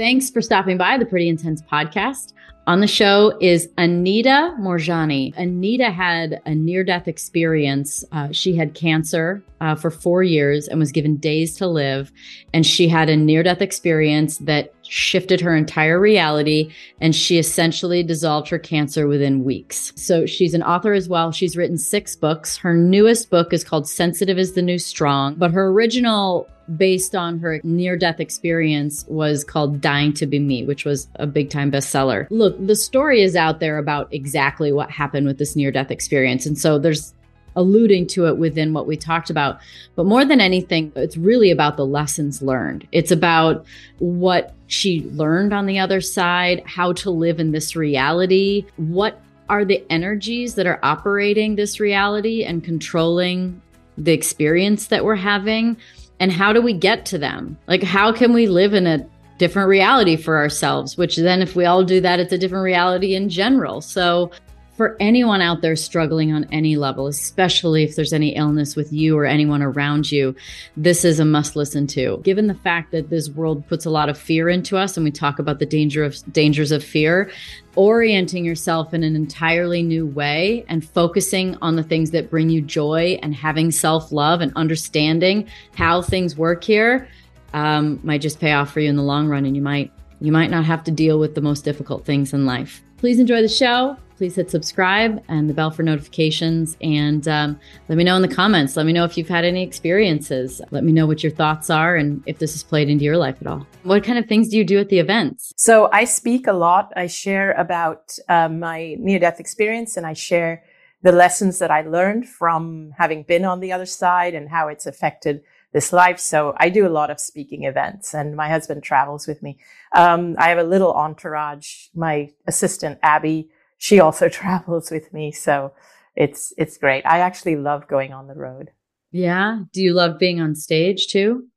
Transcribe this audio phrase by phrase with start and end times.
[0.00, 2.32] Thanks for stopping by the Pretty Intense podcast.
[2.66, 5.36] On the show is Anita Moorjani.
[5.36, 8.02] Anita had a near death experience.
[8.10, 12.10] Uh, she had cancer uh, for four years and was given days to live.
[12.54, 16.72] And she had a near death experience that shifted her entire reality.
[17.02, 19.92] And she essentially dissolved her cancer within weeks.
[19.96, 21.30] So she's an author as well.
[21.30, 22.56] She's written six books.
[22.56, 25.34] Her newest book is called Sensitive is the New Strong.
[25.34, 30.64] But her original based on her near death experience was called Dying to Be Me,
[30.64, 32.26] which was a big time bestseller.
[32.30, 36.46] Look, the story is out there about exactly what happened with this near death experience.
[36.46, 37.14] And so there's
[37.56, 39.58] alluding to it within what we talked about.
[39.96, 42.86] But more than anything, it's really about the lessons learned.
[42.92, 43.66] It's about
[43.98, 49.64] what she learned on the other side, how to live in this reality, what are
[49.64, 53.60] the energies that are operating this reality and controlling
[53.98, 55.76] the experience that we're having
[56.20, 57.58] and how do we get to them?
[57.66, 59.04] Like, how can we live in a
[59.38, 60.96] different reality for ourselves?
[60.96, 63.80] Which then, if we all do that, it's a different reality in general.
[63.80, 64.30] So,
[64.76, 69.18] for anyone out there struggling on any level, especially if there's any illness with you
[69.18, 70.34] or anyone around you,
[70.74, 72.18] this is a must listen to.
[72.24, 75.10] Given the fact that this world puts a lot of fear into us and we
[75.10, 77.30] talk about the danger of dangers of fear,
[77.76, 82.60] orienting yourself in an entirely new way and focusing on the things that bring you
[82.60, 87.08] joy and having self-love and understanding how things work here
[87.52, 90.32] um, might just pay off for you in the long run and you might you
[90.32, 92.82] might not have to deal with the most difficult things in life.
[92.98, 96.76] Please enjoy the show please hit subscribe and the bell for notifications.
[96.82, 98.76] And um, let me know in the comments.
[98.76, 100.60] Let me know if you've had any experiences.
[100.70, 103.38] Let me know what your thoughts are and if this has played into your life
[103.40, 103.66] at all.
[103.82, 105.54] What kind of things do you do at the events?
[105.56, 106.92] So I speak a lot.
[106.96, 110.64] I share about uh, my near death experience and I share
[111.02, 114.84] the lessons that I learned from having been on the other side and how it's
[114.84, 115.40] affected
[115.72, 116.18] this life.
[116.18, 119.56] So I do a lot of speaking events and my husband travels with me.
[119.96, 121.86] Um, I have a little entourage.
[121.94, 123.48] My assistant, Abby,
[123.80, 125.32] she also travels with me.
[125.32, 125.72] So
[126.14, 127.04] it's, it's great.
[127.04, 128.70] I actually love going on the road.
[129.10, 129.62] Yeah.
[129.72, 131.48] Do you love being on stage too?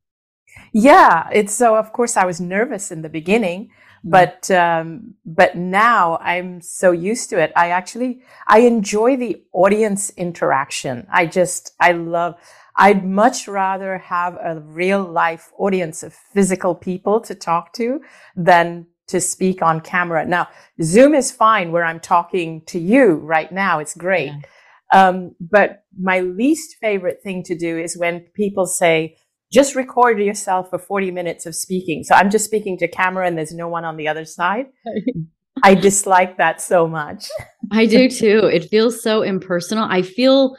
[0.71, 1.29] Yeah.
[1.31, 4.09] It's so, of course, I was nervous in the beginning, mm-hmm.
[4.09, 7.51] but, um, but now I'm so used to it.
[7.55, 11.05] I actually, I enjoy the audience interaction.
[11.11, 12.35] I just, I love,
[12.75, 18.01] I'd much rather have a real life audience of physical people to talk to
[18.35, 20.25] than to speak on camera.
[20.25, 20.47] Now,
[20.81, 23.79] Zoom is fine where I'm talking to you right now.
[23.79, 24.31] It's great.
[24.31, 25.07] Yeah.
[25.07, 29.17] Um, but my least favorite thing to do is when people say,
[29.51, 32.03] just record yourself for 40 minutes of speaking.
[32.03, 34.67] So I'm just speaking to camera and there's no one on the other side.
[35.63, 37.29] I dislike that so much.
[37.71, 38.49] I do too.
[38.51, 39.87] It feels so impersonal.
[39.89, 40.57] I feel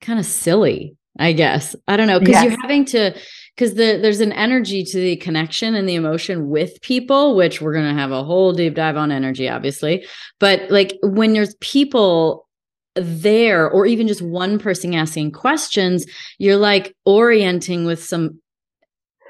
[0.00, 1.76] kind of silly, I guess.
[1.86, 2.44] I don't know, because yes.
[2.44, 3.14] you're having to
[3.56, 7.72] because the, there's an energy to the connection and the emotion with people, which we're
[7.72, 10.06] going to have a whole deep dive on energy, obviously.
[10.40, 12.48] But like when there's people
[12.96, 16.06] there, or even just one person asking questions,
[16.38, 18.40] you're like orienting with some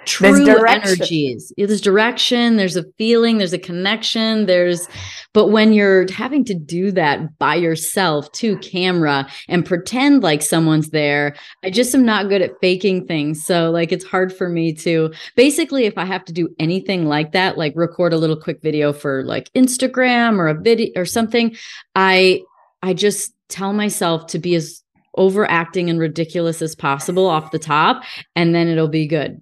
[0.06, 1.52] true energies.
[1.56, 4.88] There's direction, there's a feeling, there's a connection, there's
[5.34, 10.90] but when you're having to do that by yourself to camera and pretend like someone's
[10.90, 11.34] there,
[11.64, 13.44] I just am not good at faking things.
[13.44, 17.32] So like it's hard for me to basically if I have to do anything like
[17.32, 21.56] that, like record a little quick video for like Instagram or a video or something,
[21.96, 22.42] I
[22.82, 24.84] I just tell myself to be as
[25.16, 28.02] overacting and ridiculous as possible off the top
[28.34, 29.40] and then it'll be good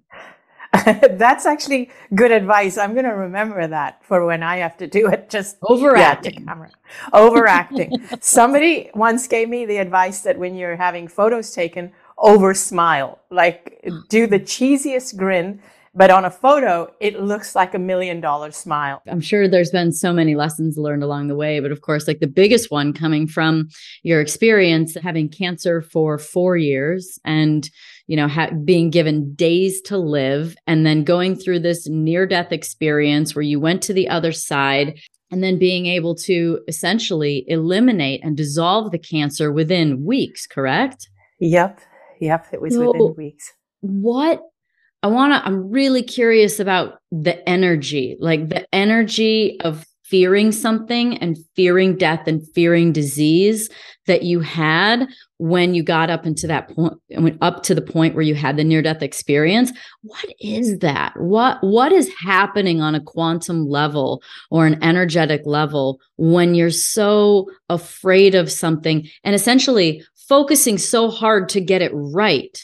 [0.85, 2.77] That's actually good advice.
[2.77, 5.29] I'm going to remember that for when I have to do it.
[5.29, 6.45] Just overacting.
[6.47, 6.67] Yeah,
[7.13, 7.91] overacting.
[8.21, 13.85] Somebody once gave me the advice that when you're having photos taken, over smile, like
[14.09, 15.61] do the cheesiest grin.
[15.95, 19.03] But on a photo, it looks like a million dollar smile.
[19.07, 21.59] I'm sure there's been so many lessons learned along the way.
[21.59, 23.67] But of course, like the biggest one coming from
[24.01, 27.69] your experience having cancer for four years and
[28.07, 32.51] you know, ha- being given days to live and then going through this near death
[32.51, 34.99] experience where you went to the other side
[35.31, 41.09] and then being able to essentially eliminate and dissolve the cancer within weeks, correct?
[41.39, 41.79] Yep.
[42.19, 42.47] Yep.
[42.51, 43.51] It was so within weeks.
[43.81, 44.41] What
[45.03, 51.17] I want to, I'm really curious about the energy, like the energy of fearing something
[51.17, 53.69] and fearing death and fearing disease
[54.05, 55.07] that you had
[55.37, 58.55] when you got up into that point went up to the point where you had
[58.55, 59.73] the near death experience.
[60.03, 61.13] What is that?
[61.17, 64.21] What what is happening on a quantum level
[64.51, 71.49] or an energetic level when you're so afraid of something and essentially focusing so hard
[71.49, 72.61] to get it right?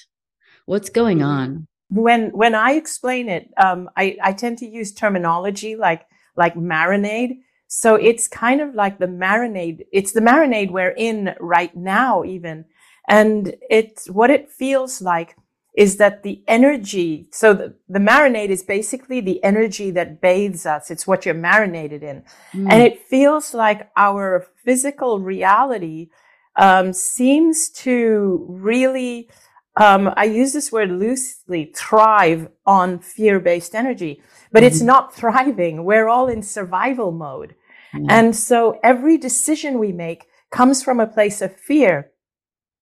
[0.68, 1.28] What's going mm-hmm.
[1.28, 6.06] on when when I explain it, um, I, I tend to use terminology like
[6.36, 7.40] like marinade.
[7.68, 9.86] So it's kind of like the marinade.
[9.92, 12.66] It's the marinade we're in right now, even,
[13.08, 15.36] and it's what it feels like
[15.76, 17.28] is that the energy.
[17.32, 20.90] So the, the marinade is basically the energy that bathes us.
[20.90, 22.72] It's what you're marinated in, mm.
[22.72, 26.10] and it feels like our physical reality
[26.56, 29.30] um, seems to really
[29.80, 34.22] um, I use this word loosely, thrive on fear based energy,
[34.52, 34.68] but mm-hmm.
[34.68, 35.86] it's not thriving.
[35.86, 37.56] We're all in survival mode.
[37.94, 38.08] Mm-hmm.
[38.10, 42.12] And so every decision we make comes from a place of fear.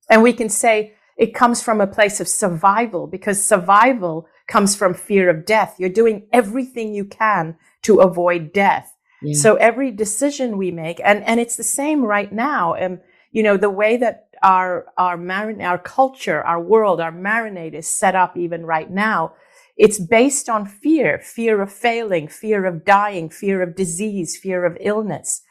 [0.09, 4.93] And we can say it comes from a place of survival because survival comes from
[4.93, 5.75] fear of death.
[5.77, 8.95] You're doing everything you can to avoid death.
[9.21, 9.33] Yeah.
[9.33, 12.73] So every decision we make, and, and it's the same right now.
[12.73, 13.01] And, um,
[13.31, 17.87] you know, the way that our our marin- our culture, our world, our marinade is
[17.87, 19.33] set up even right now.
[19.75, 24.77] It's based on fear, fear of failing, fear of dying, fear of disease, fear of
[24.79, 25.43] illness.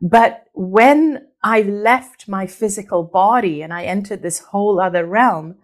[0.00, 5.56] But when I left my physical body and I entered this whole other realm,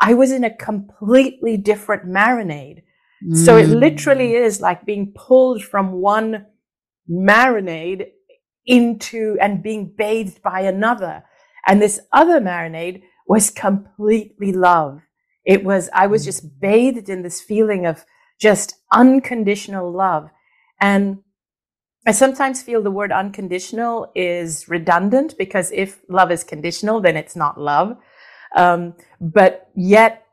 [0.00, 2.82] I was in a completely different marinade.
[3.26, 3.44] Mm.
[3.44, 4.44] So it literally mm.
[4.44, 6.46] is like being pulled from one
[7.10, 8.08] marinade
[8.66, 11.24] into and being bathed by another.
[11.66, 15.00] And this other marinade was completely love.
[15.44, 18.04] It was, I was just bathed in this feeling of
[18.40, 20.30] just unconditional love.
[20.80, 21.18] And
[22.06, 27.36] I sometimes feel the word unconditional is redundant because if love is conditional, then it's
[27.36, 27.96] not love.
[28.54, 30.26] Um, but yet,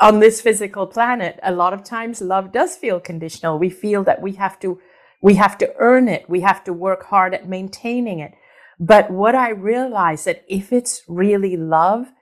[0.00, 3.58] on this physical planet, a lot of times love does feel conditional.
[3.58, 4.80] We feel that we have to,
[5.22, 6.28] we have to earn it.
[6.28, 8.34] We have to work hard at maintaining it.
[8.80, 12.12] But what I realized that if it's really love,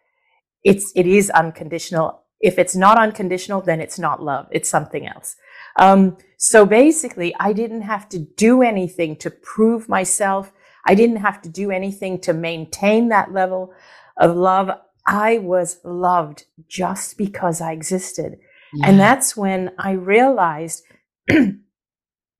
[0.64, 2.22] it's, it is unconditional.
[2.40, 4.46] If it's not unconditional, then it's not love.
[4.50, 5.36] It's something else.
[5.78, 10.52] Um, so basically, I didn't have to do anything to prove myself.
[10.86, 13.72] I didn't have to do anything to maintain that level
[14.18, 14.70] of love.
[15.06, 18.38] I was loved just because I existed.
[18.74, 18.88] Yeah.
[18.88, 20.82] And that's when I realized,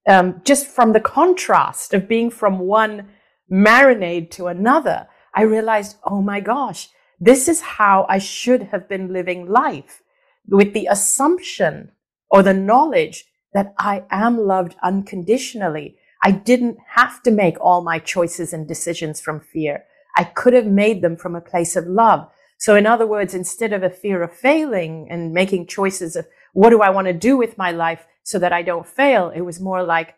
[0.09, 3.09] um, just from the contrast of being from one
[3.51, 6.89] marinade to another, I realized, oh my gosh,
[7.21, 10.03] this is how I should have been living life
[10.49, 11.93] with the assumption
[12.31, 15.97] or the knowledge that I am loved unconditionally.
[16.23, 19.85] I didn't have to make all my choices and decisions from fear.
[20.17, 22.29] I could have made them from a place of love.
[22.59, 26.71] So in other words, instead of a fear of failing and making choices of what
[26.71, 29.61] do I want to do with my life so that I don't fail, it was
[29.61, 30.15] more like,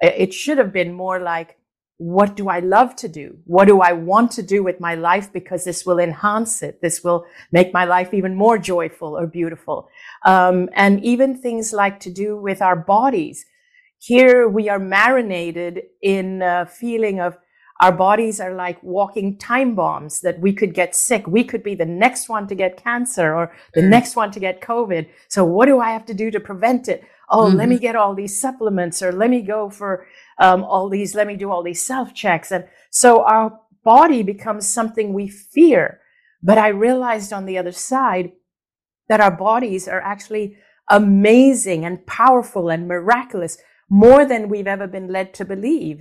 [0.00, 1.56] it should have been more like,
[1.98, 3.38] what do I love to do?
[3.44, 5.32] What do I want to do with my life?
[5.32, 6.80] Because this will enhance it.
[6.82, 9.88] This will make my life even more joyful or beautiful.
[10.24, 13.44] Um, and even things like to do with our bodies.
[13.98, 17.36] Here we are marinated in a feeling of
[17.82, 21.26] our bodies are like walking time bombs that we could get sick.
[21.26, 23.88] We could be the next one to get cancer or the mm.
[23.88, 25.08] next one to get COVID.
[25.28, 27.02] So what do I have to do to prevent it?
[27.34, 27.56] Oh, mm-hmm.
[27.56, 30.06] let me get all these supplements or let me go for
[30.38, 32.52] um, all these, let me do all these self checks.
[32.52, 36.00] And so our body becomes something we fear.
[36.42, 38.32] But I realized on the other side
[39.08, 40.58] that our bodies are actually
[40.90, 43.56] amazing and powerful and miraculous,
[43.88, 46.00] more than we've ever been led to believe.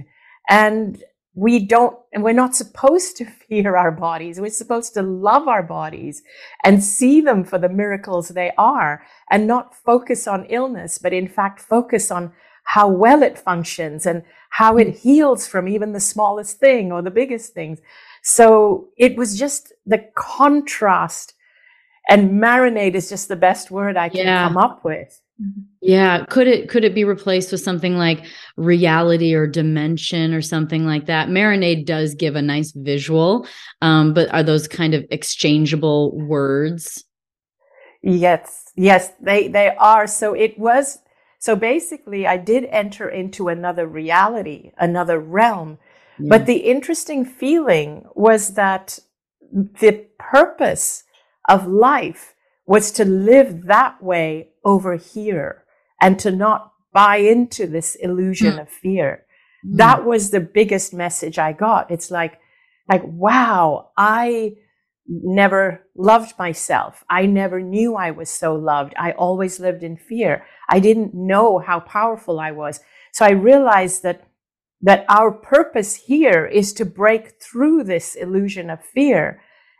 [0.50, 1.02] And
[1.34, 4.40] we don't, and we're not supposed to fear our bodies.
[4.40, 6.24] We're supposed to love our bodies
[6.64, 11.28] and see them for the miracles they are and not focus on illness, but in
[11.28, 12.34] fact, focus on
[12.64, 17.12] how well it functions and how it heals from even the smallest thing or the
[17.12, 17.80] biggest things.
[18.22, 21.34] So it was just the contrast
[22.12, 24.48] and marinade is just the best word I can yeah.
[24.48, 25.22] come up with.
[25.82, 28.26] Yeah, could it could it be replaced with something like
[28.58, 31.30] reality or dimension or something like that?
[31.30, 33.48] Marinade does give a nice visual,
[33.82, 37.04] um, but are those kind of exchangeable words?
[38.04, 40.06] Yes, yes, they they are.
[40.06, 41.00] So it was
[41.42, 45.80] so basically, I did enter into another reality, another realm.
[46.20, 46.28] Yeah.
[46.30, 49.00] But the interesting feeling was that
[49.52, 51.04] the purpose
[51.48, 52.34] of life
[52.66, 55.64] was to live that way over here
[56.02, 58.62] and to not buy into this illusion mm.
[58.62, 59.26] of fear.
[59.66, 59.78] Mm.
[59.78, 61.92] That was the biggest message I got.
[61.92, 62.40] It's like,
[62.90, 64.56] like, wow, I
[65.08, 67.04] never loved myself.
[67.10, 68.94] I never knew I was so loved.
[68.98, 70.46] I always lived in fear.
[70.70, 72.80] I didn't know how powerful I was.
[73.14, 74.28] So I realized that
[74.84, 79.40] that our purpose here is to break through this illusion of fear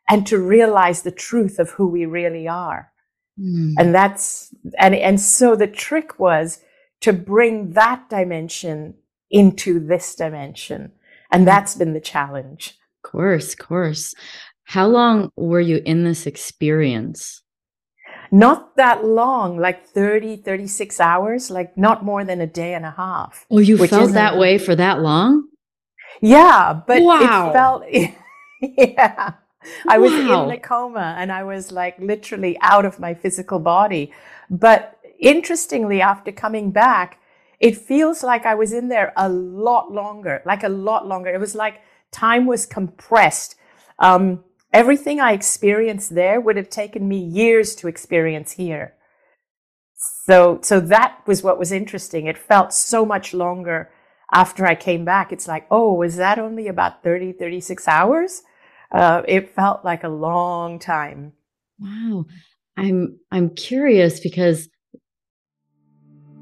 [0.10, 2.92] and to realize the truth of who we really are.
[3.40, 3.74] Mm.
[3.78, 6.62] And that's, and, and so the trick was
[7.02, 8.96] to bring that dimension
[9.30, 10.92] into this dimension.
[11.32, 11.46] And hmm.
[11.46, 12.78] that's been the challenge.
[13.04, 14.14] Of course, of course.
[14.66, 17.42] How long were you in this experience?
[18.32, 22.92] Not that long, like 30, 36 hours, like not more than a day and a
[22.92, 23.46] half.
[23.52, 25.48] Oh, you felt that way for that long?
[26.22, 27.50] Yeah, but wow.
[27.50, 27.84] it felt,
[28.62, 29.34] yeah.
[29.88, 30.46] I was wow.
[30.46, 34.12] in a coma and I was like literally out of my physical body.
[34.50, 37.20] But interestingly, after coming back,
[37.60, 41.30] it feels like I was in there a lot longer, like a lot longer.
[41.30, 43.56] It was like time was compressed.
[44.00, 48.96] Um, everything I experienced there would have taken me years to experience here.
[50.26, 52.26] So, so that was what was interesting.
[52.26, 53.92] It felt so much longer
[54.34, 55.32] after I came back.
[55.32, 58.44] It's like, oh, was that only about 30, 36 hours?
[58.92, 61.34] Uh, it felt like a long time.
[61.80, 62.26] Wow.
[62.78, 64.70] I'm I'm curious because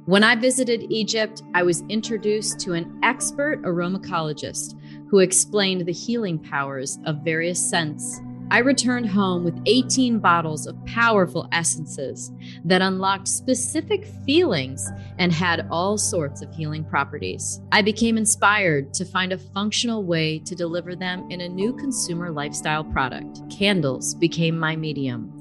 [0.06, 4.74] when I visited Egypt, I was introduced to an expert aromacologist
[5.10, 8.20] who explained the healing powers of various scents
[8.52, 12.32] I returned home with 18 bottles of powerful essences
[12.66, 14.90] that unlocked specific feelings
[15.20, 17.62] and had all sorts of healing properties.
[17.72, 22.32] I became inspired to find a functional way to deliver them in a new consumer
[22.32, 23.48] lifestyle product.
[23.52, 25.32] Candles became my medium.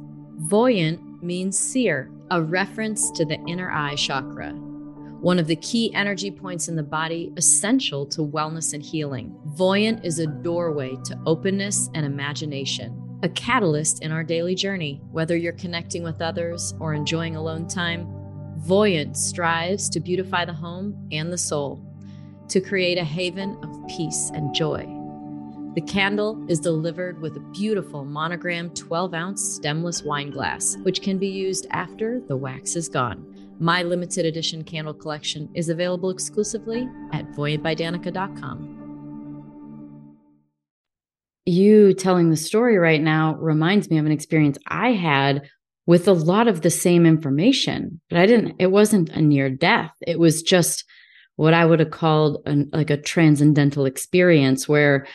[0.40, 4.54] Voyant means seer, a reference to the inner eye chakra
[5.20, 9.36] one of the key energy points in the body essential to wellness and healing.
[9.46, 15.00] Voyant is a doorway to openness and imagination, a catalyst in our daily journey.
[15.10, 18.06] Whether you're connecting with others or enjoying alone time,
[18.58, 21.84] Voyant strives to beautify the home and the soul,
[22.48, 24.86] to create a haven of peace and joy.
[25.74, 31.18] The candle is delivered with a beautiful monogram 12 ounce stemless wine glass, which can
[31.18, 33.37] be used after the wax is gone.
[33.60, 38.76] My limited edition candle collection is available exclusively at voyantbydanica.com.
[41.44, 45.48] You telling the story right now reminds me of an experience I had
[45.86, 49.90] with a lot of the same information, but I didn't, it wasn't a near death.
[50.06, 50.84] It was just
[51.36, 55.06] what I would have called an, like a transcendental experience where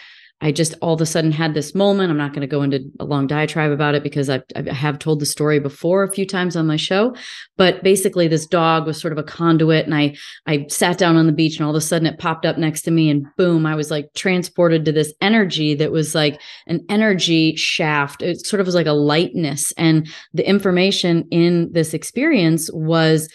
[0.44, 2.12] I just all of a sudden had this moment.
[2.12, 5.00] I'm not going to go into a long diatribe about it because I've, I have
[5.00, 7.16] told the story before a few times on my show.
[7.56, 11.28] But basically, this dog was sort of a conduit, and I I sat down on
[11.28, 13.66] the beach, and all of a sudden it popped up next to me, and boom,
[13.66, 18.22] I was like transported to this energy that was like an energy shaft.
[18.22, 23.32] It sort of was like a lightness, and the information in this experience was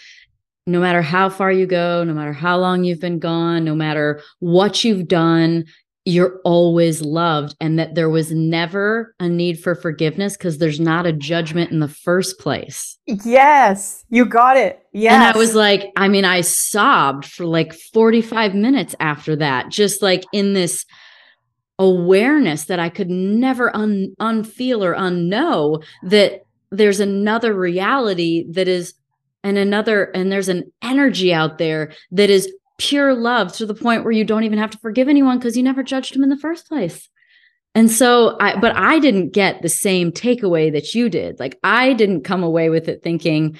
[0.66, 4.20] no matter how far you go, no matter how long you've been gone, no matter
[4.40, 5.64] what you've done,
[6.08, 11.04] you're always loved and that there was never a need for forgiveness because there's not
[11.04, 12.98] a judgment in the first place.
[13.04, 14.80] Yes, you got it.
[14.94, 15.12] Yes.
[15.12, 20.00] And I was like, I mean, I sobbed for like 45 minutes after that, just
[20.00, 20.86] like in this
[21.78, 28.94] awareness that I could never un- unfeel or unknow that there's another reality that is
[29.44, 34.04] and another and there's an energy out there that is pure love to the point
[34.04, 36.38] where you don't even have to forgive anyone because you never judged them in the
[36.38, 37.08] first place.
[37.74, 41.38] And so I but I didn't get the same takeaway that you did.
[41.38, 43.58] Like I didn't come away with it thinking,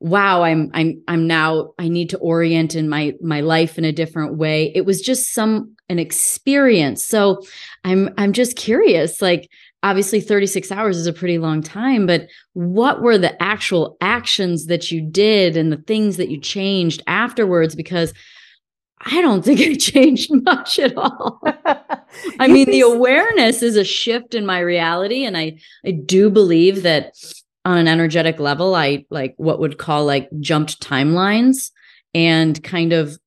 [0.00, 3.92] wow, I'm I'm I'm now I need to orient in my my life in a
[3.92, 4.72] different way.
[4.74, 7.06] It was just some an experience.
[7.06, 7.42] So
[7.84, 9.48] I'm I'm just curious like
[9.82, 14.90] obviously 36 hours is a pretty long time but what were the actual actions that
[14.90, 18.14] you did and the things that you changed afterwards because
[19.06, 21.40] I don't think it changed much at all.
[22.38, 25.24] I mean, the awareness is a shift in my reality.
[25.24, 27.14] And I, I do believe that
[27.64, 31.70] on an energetic level, I like what would call like jumped timelines
[32.14, 33.18] and kind of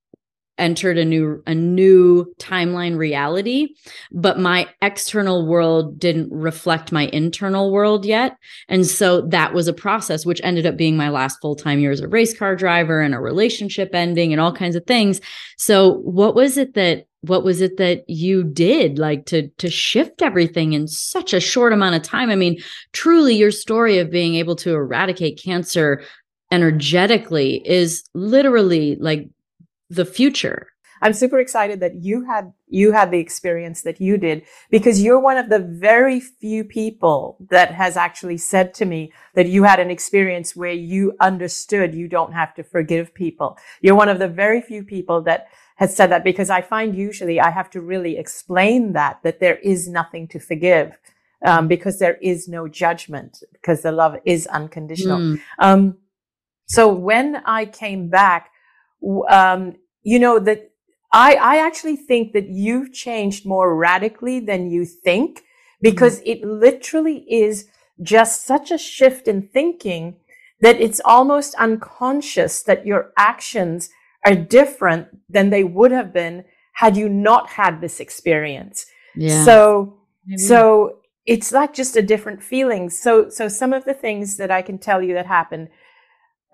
[0.58, 3.70] entered a new a new timeline reality
[4.12, 8.38] but my external world didn't reflect my internal world yet.
[8.68, 12.00] And so that was a process which ended up being my last full-time year as
[12.00, 15.22] a race car driver and a relationship ending and all kinds of things.
[15.58, 20.22] So what was it that what was it that you did like to to shift
[20.22, 22.30] everything in such a short amount of time?
[22.30, 22.60] I mean
[22.94, 26.04] truly your story of being able to eradicate cancer
[26.52, 29.28] energetically is literally like
[29.89, 30.67] the future.
[31.00, 35.20] I'm super excited that you had you had the experience that you did because you're
[35.20, 39.79] one of the very few people that has actually said to me that you had
[39.79, 43.60] an experience where you understood you don't have to forgive people.
[43.82, 47.39] You're one of the very few people that has said that because I find usually
[47.39, 50.98] I have to really explain that that there is nothing to forgive.
[51.46, 55.20] um, because there is no judgment because the love is unconditional.
[55.20, 55.41] Mm.
[55.60, 55.98] Um,
[56.65, 58.50] so when I came back,
[59.30, 60.72] um, you know that
[61.12, 65.44] I, I actually think that you've changed more radically than you think
[65.82, 66.24] because mm.
[66.25, 67.68] it literally is
[68.01, 70.18] just such a shift in thinking
[70.62, 73.89] that it's almost unconscious that your actions
[74.25, 78.86] are different than they would have been had you not had this experience.
[79.16, 79.46] Yeah.
[79.46, 80.38] So, Maybe.
[80.38, 82.89] so it's like just a different feeling.
[82.89, 85.70] So, so some of the things that I can tell you that happened.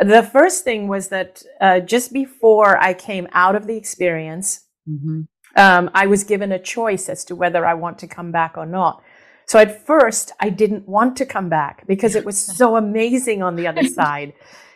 [0.03, 5.22] The first thing was that uh, just before I came out of the experience, mm-hmm.
[5.55, 8.65] um, I was given a choice as to whether I want to come back or
[8.65, 9.01] not.
[9.45, 13.55] So at first, I didn't want to come back because it was so amazing on
[13.55, 14.33] the other side,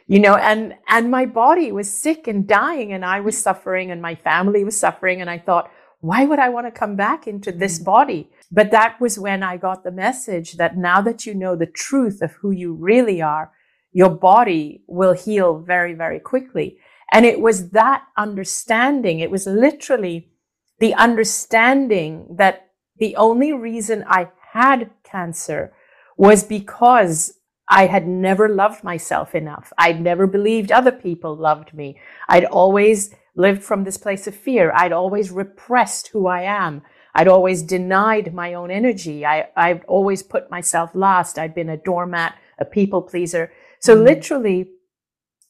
[0.07, 4.01] you know, and, and my body was sick and dying and I was suffering and
[4.01, 5.19] my family was suffering.
[5.19, 5.69] And I thought,
[5.99, 7.85] why would I want to come back into this mm.
[7.85, 8.29] body?
[8.51, 12.21] But that was when I got the message that now that you know the truth
[12.21, 13.51] of who you really are,
[13.97, 16.77] your body will heal very, very quickly.
[17.11, 19.19] And it was that understanding.
[19.19, 20.29] It was literally
[20.77, 22.67] the understanding that
[22.99, 25.73] the only reason I had cancer
[26.15, 29.73] was because I had never loved myself enough.
[29.79, 31.99] I'd never believed other people loved me.
[32.29, 34.71] I'd always lived from this place of fear.
[34.75, 36.83] I'd always repressed who I am.
[37.15, 39.25] I'd always denied my own energy.
[39.25, 41.39] I, I've always put myself last.
[41.39, 43.51] I'd been a doormat, a people pleaser.
[43.79, 44.05] So mm-hmm.
[44.05, 44.67] literally,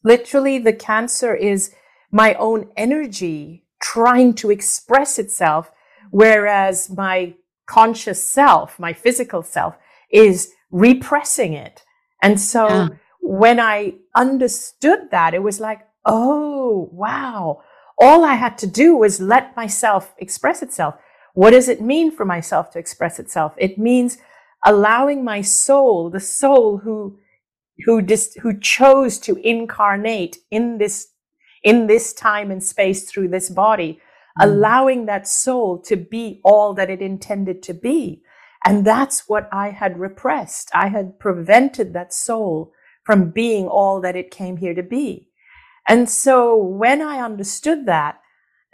[0.03, 1.73] literally the cancer is
[2.11, 5.71] my own energy trying to express itself.
[6.11, 7.35] Whereas my
[7.67, 9.75] conscious self, my physical self
[10.11, 11.83] is repressing it.
[12.21, 12.87] And so yeah.
[13.19, 17.61] when I understood that, it was like, oh, wow.
[17.99, 20.95] All I had to do was let myself express itself.
[21.33, 23.53] What does it mean for myself to express itself?
[23.57, 24.17] It means
[24.65, 27.19] allowing my soul, the soul who,
[27.85, 31.09] who just, who chose to incarnate in this,
[31.63, 33.99] in this time and space through this body,
[34.39, 34.45] mm.
[34.45, 38.21] allowing that soul to be all that it intended to be.
[38.65, 40.69] And that's what I had repressed.
[40.73, 42.73] I had prevented that soul
[43.03, 45.29] from being all that it came here to be.
[45.87, 48.19] And so when I understood that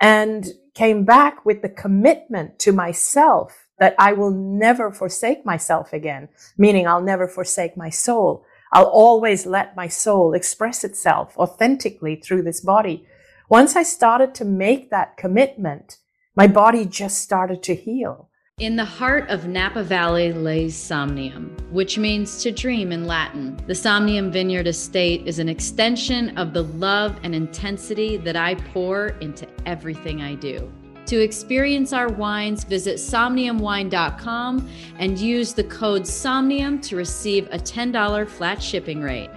[0.02, 6.30] and came back with the commitment to myself that I will never forsake myself again,
[6.58, 8.46] meaning I'll never forsake my soul.
[8.74, 13.06] I'll always let my soul express itself authentically through this body.
[13.48, 16.00] Once I started to make that commitment,
[16.36, 18.30] my body just started to heal.
[18.60, 23.58] In the heart of Napa Valley lays Somnium, which means to dream in Latin.
[23.68, 29.10] The Somnium Vineyard Estate is an extension of the love and intensity that I pour
[29.22, 30.72] into everything I do.
[31.08, 38.28] To experience our wines, visit somniumwine.com and use the code SOMNIUM to receive a $10
[38.28, 39.30] flat shipping rate.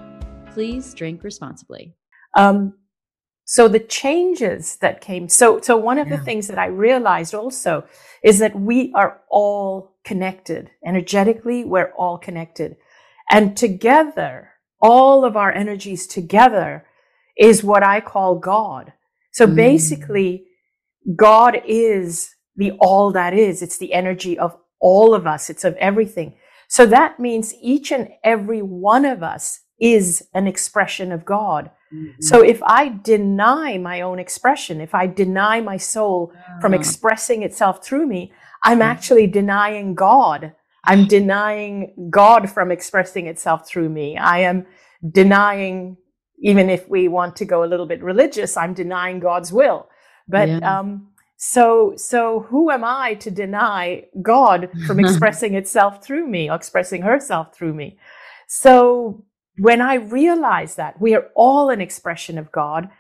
[0.53, 1.93] Please drink responsibly.
[2.35, 2.75] Um,
[3.45, 6.17] so the changes that came, so, so one of yeah.
[6.17, 7.85] the things that I realized also
[8.23, 10.71] is that we are all connected.
[10.85, 12.77] Energetically, we're all connected.
[13.31, 14.51] And together,
[14.81, 16.87] all of our energies together
[17.37, 18.93] is what I call God.
[19.33, 19.57] So mm.
[19.57, 20.46] basically,
[21.15, 23.63] God is the all that is.
[23.63, 25.51] It's the energy of all of us.
[25.51, 26.35] It's of everything.
[26.69, 31.71] So that means each and every one of us is an expression of God.
[31.93, 32.21] Mm-hmm.
[32.21, 36.61] So if I deny my own expression, if I deny my soul uh-huh.
[36.61, 38.33] from expressing itself through me,
[38.65, 38.83] I'm mm-hmm.
[38.83, 40.55] actually denying God.
[40.85, 44.17] I'm denying God from expressing itself through me.
[44.17, 44.67] I am
[45.09, 45.97] denying,
[46.41, 49.89] even if we want to go a little bit religious, I'm denying God's will.
[50.29, 50.79] But, yeah.
[50.79, 56.57] um, so, so who am I to deny God from expressing itself through me or
[56.57, 57.99] expressing herself through me?
[58.49, 59.25] So
[59.59, 62.91] when I realized that we are all an expression of God,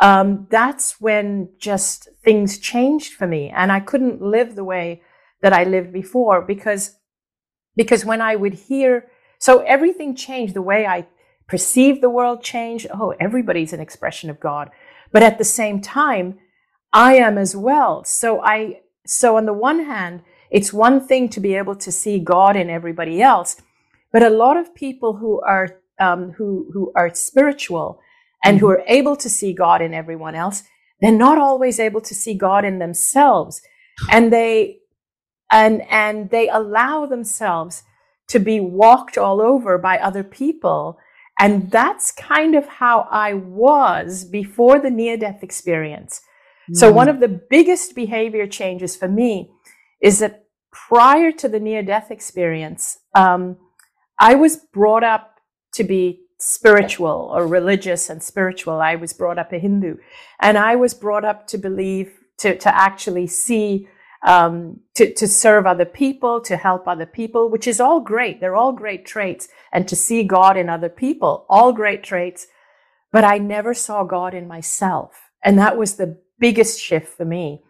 [0.00, 5.02] um, that's when just things changed for me, and I couldn't live the way
[5.42, 6.96] that I lived before because
[7.76, 9.06] because when I would hear,
[9.38, 10.54] so everything changed.
[10.54, 11.06] The way I
[11.46, 12.86] perceived the world changed.
[12.92, 14.70] Oh, everybody's an expression of God,
[15.12, 16.38] but at the same time,
[16.96, 18.04] I am as well.
[18.04, 22.18] So I so on the one hand, it's one thing to be able to see
[22.18, 23.56] God in everybody else,
[24.12, 28.00] but a lot of people who are um, who who are spiritual
[28.42, 28.80] and who mm-hmm.
[28.80, 30.62] are able to see God in everyone else,
[31.02, 33.60] they're not always able to see God in themselves,
[34.10, 34.78] and they
[35.52, 37.82] and and they allow themselves
[38.28, 40.98] to be walked all over by other people.
[41.38, 46.22] And that's kind of how I was before the near death experience.
[46.70, 46.76] Mm.
[46.76, 49.50] So one of the biggest behavior changes for me
[50.00, 53.56] is that prior to the near death experience, um,
[54.18, 55.40] I was brought up
[55.72, 58.80] to be spiritual or religious and spiritual.
[58.80, 59.96] I was brought up a Hindu
[60.40, 63.88] and I was brought up to believe, to, to actually see,
[64.26, 68.40] um, to, to serve other people, to help other people, which is all great.
[68.40, 69.48] They're all great traits.
[69.72, 72.46] And to see God in other people, all great traits.
[73.12, 75.30] But I never saw God in myself.
[75.42, 77.62] And that was the biggest shift for me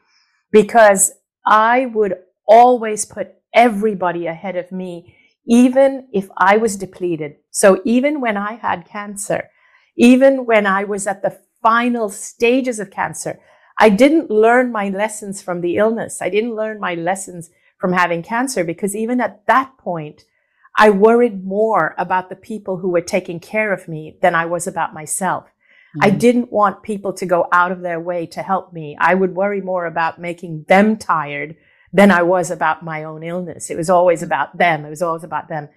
[0.51, 1.13] because
[1.47, 5.15] I would always put everybody ahead of me
[5.47, 7.37] even if I was depleted.
[7.51, 9.49] So even when I had cancer,
[9.97, 13.39] even when I was at the final stages of cancer,
[13.79, 16.21] I didn't learn my lessons from the illness.
[16.21, 20.25] I didn't learn my lessons from having cancer because even at that point,
[20.79, 24.67] I worried more about the people who were taking care of me than I was
[24.67, 25.47] about myself.
[25.97, 26.05] Mm-hmm.
[26.05, 28.97] I didn't want people to go out of their way to help me.
[29.01, 31.57] I would worry more about making them tired
[31.93, 33.71] than I was about my own illness.
[33.71, 34.85] It was always about them.
[34.85, 35.69] It was always about them.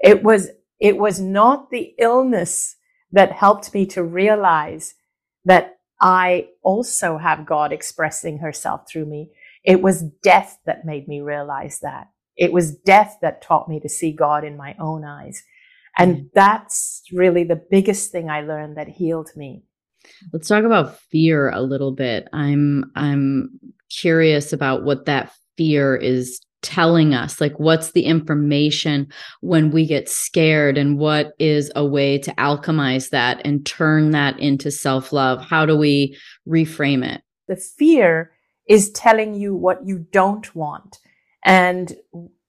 [0.00, 0.48] It was,
[0.80, 2.76] it was not the illness
[3.12, 4.94] that helped me to realize
[5.44, 9.30] that I also have God expressing herself through me.
[9.64, 12.10] It was death that made me realize that.
[12.36, 15.42] It was death that taught me to see God in my own eyes.
[15.98, 19.62] And that's really the biggest thing I learned that healed me.
[20.32, 22.28] Let's talk about fear a little bit.
[22.32, 23.58] I'm I'm
[23.90, 27.40] curious about what that fear is telling us.
[27.40, 29.08] Like what's the information
[29.40, 34.38] when we get scared and what is a way to alchemize that and turn that
[34.38, 35.42] into self-love?
[35.42, 36.16] How do we
[36.48, 37.22] reframe it?
[37.48, 38.32] The fear
[38.68, 40.98] is telling you what you don't want.
[41.44, 41.96] And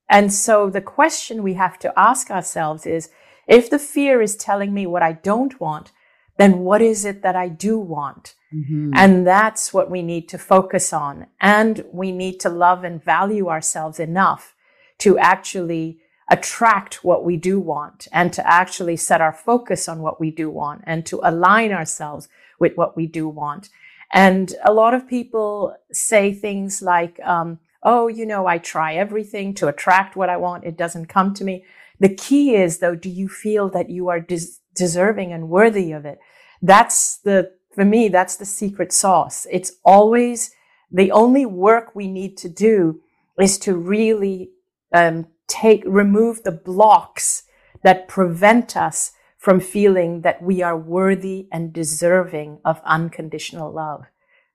[0.09, 3.09] and so the question we have to ask ourselves is
[3.47, 5.91] if the fear is telling me what i don't want
[6.37, 8.91] then what is it that i do want Mm-hmm.
[8.95, 11.27] And that's what we need to focus on.
[11.41, 14.55] And we need to love and value ourselves enough
[14.99, 20.19] to actually attract what we do want and to actually set our focus on what
[20.19, 22.27] we do want and to align ourselves
[22.59, 23.69] with what we do want.
[24.11, 29.53] And a lot of people say things like, um, oh, you know, I try everything
[29.55, 30.63] to attract what I want.
[30.63, 31.65] It doesn't come to me.
[31.99, 36.05] The key is though, do you feel that you are des- deserving and worthy of
[36.05, 36.19] it?
[36.61, 39.45] That's the for me, that's the secret sauce.
[39.51, 40.49] It's always
[40.91, 43.01] the only work we need to do
[43.39, 44.49] is to really
[44.91, 47.43] um, take, remove the blocks
[47.83, 54.05] that prevent us from feeling that we are worthy and deserving of unconditional love.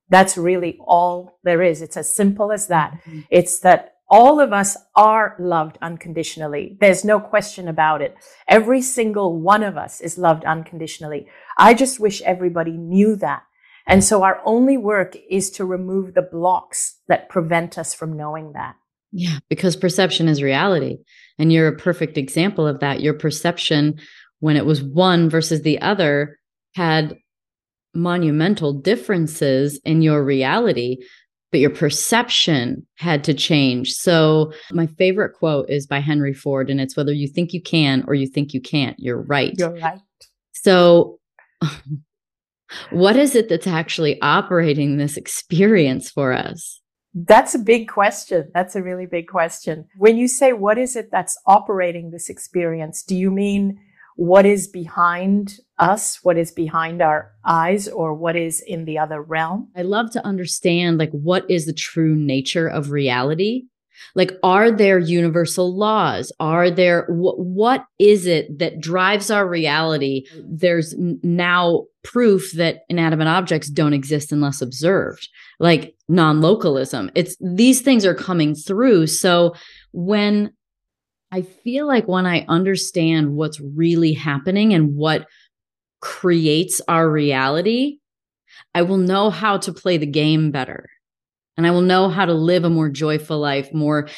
[0.08, 1.80] That's really all there is.
[1.80, 2.92] It's as simple as that.
[2.92, 3.20] Mm-hmm.
[3.30, 6.76] It's that all of us are loved unconditionally.
[6.78, 8.14] There's no question about it.
[8.46, 11.26] Every single one of us is loved unconditionally.
[11.56, 13.42] I just wish everybody knew that.
[13.86, 18.52] And so our only work is to remove the blocks that prevent us from knowing
[18.52, 18.76] that.
[19.12, 20.98] Yeah, because perception is reality.
[21.38, 23.00] And you're a perfect example of that.
[23.00, 23.98] Your perception,
[24.40, 26.38] when it was one versus the other,
[26.74, 27.16] had
[27.94, 30.98] monumental differences in your reality
[31.52, 33.92] but your perception had to change.
[33.92, 38.02] So, my favorite quote is by Henry Ford, and it's whether you think you can
[38.08, 39.52] or you think you can't, you're right.
[39.56, 40.00] You're right.
[40.52, 41.20] So,
[42.90, 46.80] what is it that's actually operating this experience for us?
[47.14, 48.50] That's a big question.
[48.54, 49.86] That's a really big question.
[49.98, 53.02] When you say, what is it that's operating this experience?
[53.02, 53.78] Do you mean
[54.22, 59.20] what is behind us, what is behind our eyes, or what is in the other
[59.20, 59.68] realm.
[59.74, 63.64] I love to understand like what is the true nature of reality.
[64.14, 66.30] Like, are there universal laws?
[66.38, 70.26] Are there wh- what is it that drives our reality?
[70.48, 77.10] There's now proof that inanimate objects don't exist unless observed, like non localism.
[77.16, 79.08] It's these things are coming through.
[79.08, 79.54] So
[79.90, 80.52] when
[81.32, 85.26] I feel like when I understand what's really happening and what
[86.00, 87.98] creates our reality,
[88.74, 90.90] I will know how to play the game better.
[91.56, 94.08] And I will know how to live a more joyful life, more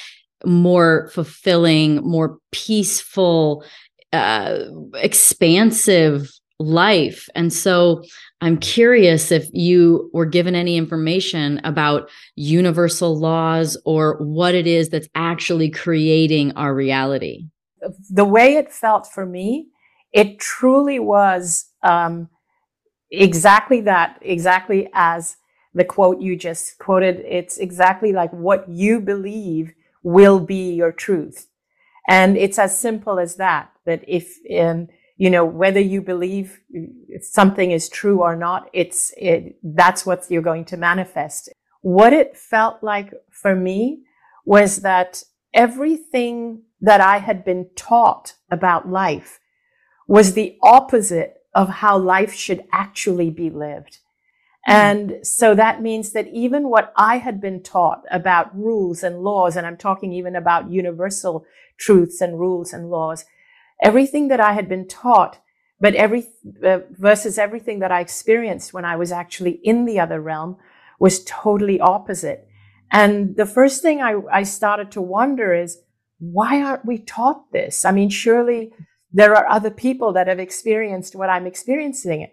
[0.45, 3.65] more fulfilling, more peaceful,
[4.13, 7.29] uh, expansive life.
[7.35, 8.03] And so
[8.45, 14.91] I'm curious if you were given any information about universal laws or what it is
[14.91, 17.47] that's actually creating our reality.
[18.11, 19.69] The way it felt for me,
[20.13, 22.29] it truly was um,
[23.11, 25.39] exactly that, exactly as
[25.73, 27.21] the quote you just quoted.
[27.27, 31.47] It's exactly like what you believe will be your truth.
[32.07, 36.61] And it's as simple as that, that if, in, you know, whether you believe
[37.21, 41.49] something is true or not, it's, it, that's what you're going to manifest.
[41.83, 44.03] What it felt like for me
[44.45, 45.23] was that
[45.53, 49.39] everything that I had been taught about life
[50.09, 53.99] was the opposite of how life should actually be lived.
[54.69, 54.73] Mm-hmm.
[54.73, 59.57] And so that means that even what I had been taught about rules and laws,
[59.57, 61.45] and I'm talking even about universal
[61.79, 63.25] truths and rules and laws,
[63.85, 65.39] everything that I had been taught,
[65.79, 66.27] but every
[66.65, 70.57] uh, versus everything that I experienced when I was actually in the other realm
[70.99, 72.49] was totally opposite.
[72.91, 75.79] And the first thing I, I started to wonder is,
[76.19, 77.85] why aren't we taught this?
[77.85, 78.73] I mean, surely
[79.13, 82.29] there are other people that have experienced what I'm experiencing.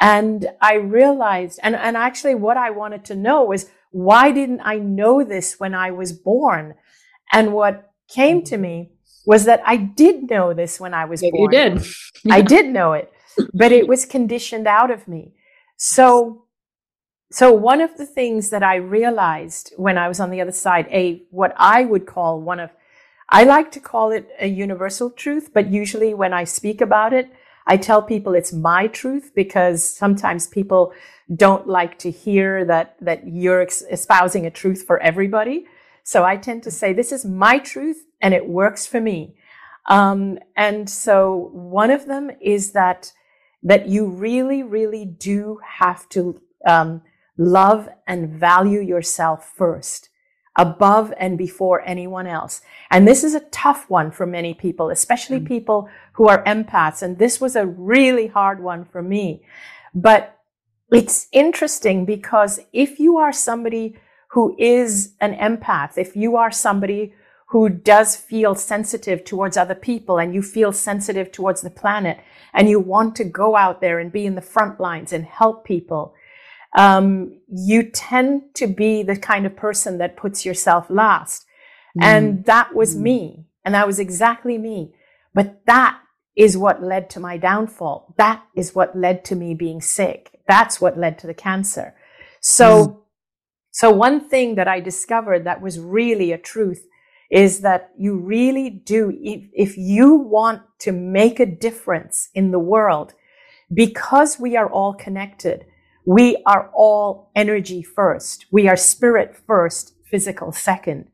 [0.00, 4.78] And I realized, and, and actually what I wanted to know was, why didn't I
[4.78, 6.74] know this when I was born?
[7.32, 8.93] And what came to me
[9.26, 11.34] was that I did know this when I was born.
[11.34, 11.86] You did.
[12.30, 13.12] I did know it,
[13.52, 15.34] but it was conditioned out of me.
[15.76, 16.44] So,
[17.30, 20.86] so one of the things that I realized when I was on the other side,
[20.90, 22.70] a what I would call one of
[23.28, 27.30] I like to call it a universal truth, but usually when I speak about it,
[27.66, 30.92] I tell people it's my truth because sometimes people
[31.34, 35.66] don't like to hear that, that you're espousing a truth for everybody.
[36.04, 39.34] So I tend to say, this is my truth and it works for me.
[39.86, 43.12] Um, and so one of them is that,
[43.62, 47.02] that you really, really do have to, um,
[47.36, 50.10] love and value yourself first
[50.56, 52.60] above and before anyone else.
[52.90, 55.48] And this is a tough one for many people, especially mm.
[55.48, 57.02] people who are empaths.
[57.02, 59.42] And this was a really hard one for me.
[59.94, 60.38] But
[60.92, 63.96] it's interesting because if you are somebody
[64.34, 67.14] who is an empath, if you are somebody
[67.50, 72.18] who does feel sensitive towards other people and you feel sensitive towards the planet
[72.52, 75.64] and you want to go out there and be in the front lines and help
[75.64, 76.14] people,
[76.76, 81.46] um, you tend to be the kind of person that puts yourself last.
[81.96, 82.02] Mm.
[82.02, 83.02] And that was mm.
[83.02, 83.46] me.
[83.64, 84.96] And that was exactly me.
[85.32, 86.00] But that
[86.34, 88.16] is what led to my downfall.
[88.18, 90.40] That is what led to me being sick.
[90.48, 91.94] That's what led to the cancer.
[92.40, 93.00] So, mm.
[93.74, 96.86] So one thing that I discovered that was really a truth
[97.28, 102.58] is that you really do, if, if you want to make a difference in the
[102.60, 103.14] world,
[103.74, 105.66] because we are all connected,
[106.06, 108.46] we are all energy first.
[108.52, 111.08] We are spirit first, physical second.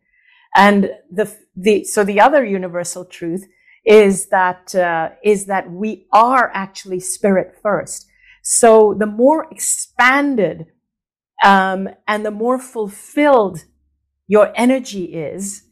[0.55, 3.49] And the, the, so the other universal truth
[3.87, 8.07] is that, uh, is that we are actually spirit first.
[8.43, 10.67] So the more expanded,
[11.43, 13.65] um, and the more fulfilled
[14.27, 15.65] your energy is,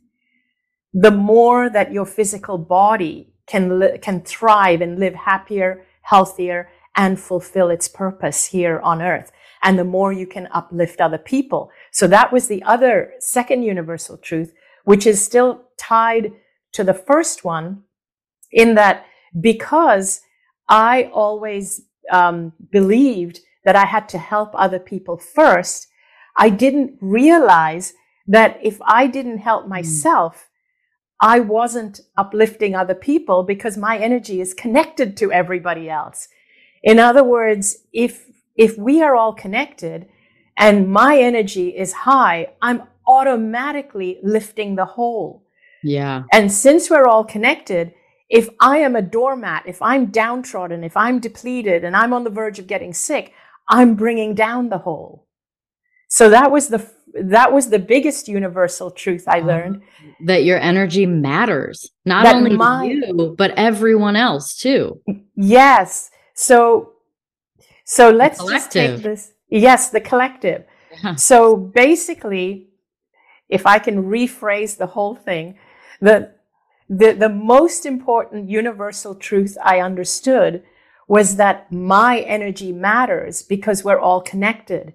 [0.93, 7.21] the more that your physical body can, li- can thrive and live happier, healthier, and
[7.21, 9.31] fulfill its purpose here on earth.
[9.63, 11.71] And the more you can uplift other people.
[11.93, 14.53] So that was the other second universal truth,
[14.85, 16.33] which is still tied
[16.73, 17.83] to the first one
[18.51, 19.05] in that
[19.41, 20.21] because
[20.69, 25.89] I always um, believed that I had to help other people first,
[26.39, 27.93] I didn't realize
[28.27, 29.69] that if I didn't help hmm.
[29.69, 30.49] myself,
[31.21, 36.29] I wasn't uplifting other people because my energy is connected to everybody else.
[36.83, 38.25] In other words, if,
[38.57, 40.09] if we are all connected
[40.57, 45.45] and my energy is high, I'm automatically lifting the whole.
[45.83, 46.23] Yeah.
[46.33, 47.93] And since we're all connected,
[48.31, 52.31] if I am a doormat, if I'm downtrodden, if I'm depleted and I'm on the
[52.31, 53.35] verge of getting sick,
[53.69, 55.27] I'm bringing down the whole.
[56.09, 59.49] So that was the that was the biggest universal truth I uh-huh.
[59.49, 59.83] learned
[60.27, 65.01] that your energy matters, not only my, you but everyone else too.
[65.35, 66.11] Yes.
[66.35, 66.93] So,
[67.85, 69.33] so let's just take this.
[69.51, 70.65] Yes, the collective.
[71.03, 71.15] Yeah.
[71.15, 72.69] So basically,
[73.49, 75.59] if I can rephrase the whole thing,
[76.01, 76.33] the,
[76.89, 80.63] the, the most important universal truth I understood
[81.09, 84.93] was that my energy matters because we're all connected.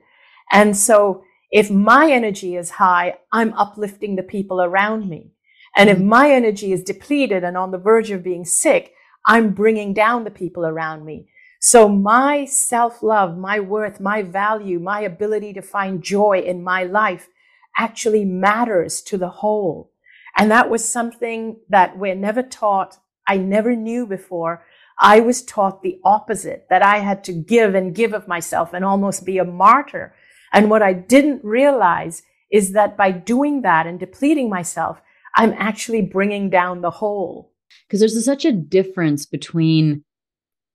[0.52, 5.32] And so if my energy is high, I'm uplifting the people around me.
[5.76, 6.08] And if mm-hmm.
[6.08, 8.94] my energy is depleted and on the verge of being sick,
[9.26, 11.28] I'm bringing down the people around me.
[11.60, 16.84] So my self love, my worth, my value, my ability to find joy in my
[16.84, 17.30] life
[17.78, 19.92] actually matters to the whole.
[20.38, 22.98] And that was something that we're never taught.
[23.28, 24.66] I never knew before.
[25.00, 28.86] I was taught the opposite, that I had to give and give of myself and
[28.86, 30.14] almost be a martyr.
[30.52, 35.02] And what I didn't realize is that by doing that and depleting myself,
[35.36, 37.52] I'm actually bringing down the whole.
[37.88, 40.04] Because there's such a difference between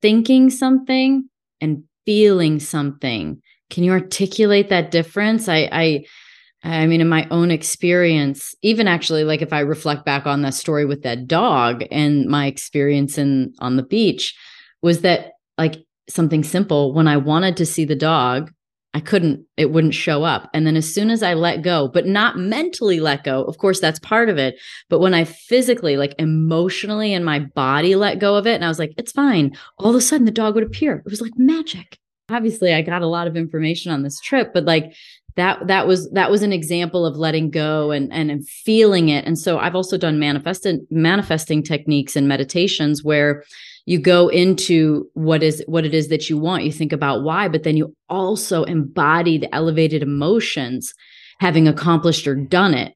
[0.02, 1.28] thinking something
[1.61, 3.40] and feeling something.
[3.70, 5.48] Can you articulate that difference?
[5.48, 6.04] I, I
[6.64, 10.55] I mean, in my own experience, even actually, like if I reflect back on that
[10.55, 14.35] story with that dog and my experience in on the beach,
[14.83, 15.77] was that like
[16.09, 16.92] something simple.
[16.92, 18.51] When I wanted to see the dog,
[18.94, 20.51] I couldn't, it wouldn't show up.
[20.55, 23.81] And then as soon as I let go, but not mentally let go, of course,
[23.81, 24.57] that's part of it.
[24.88, 28.68] But when I physically, like emotionally and my body let go of it, and I
[28.68, 30.97] was like, it's fine, all of a sudden the dog would appear.
[30.97, 31.99] It was like magic.
[32.31, 34.92] Obviously, I got a lot of information on this trip, but like
[35.38, 39.24] that that was that was an example of letting go and and feeling it.
[39.24, 43.44] And so i've also done manifesting manifesting techniques and meditations where
[43.87, 46.64] you go into what is what it is that you want.
[46.64, 50.92] You think about why but then you also embody the elevated emotions
[51.38, 52.94] having accomplished or done it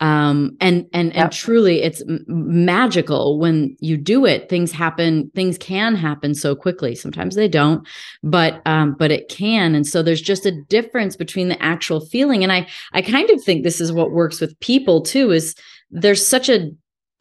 [0.00, 1.24] um, and and yep.
[1.24, 6.56] and truly it's m- magical when you do it things happen things can happen so
[6.56, 7.86] quickly sometimes they don't
[8.22, 12.42] but um, but it can and so there's just a difference between the actual feeling
[12.42, 15.54] and i i kind of think this is what works with people too is
[15.90, 16.70] there's such a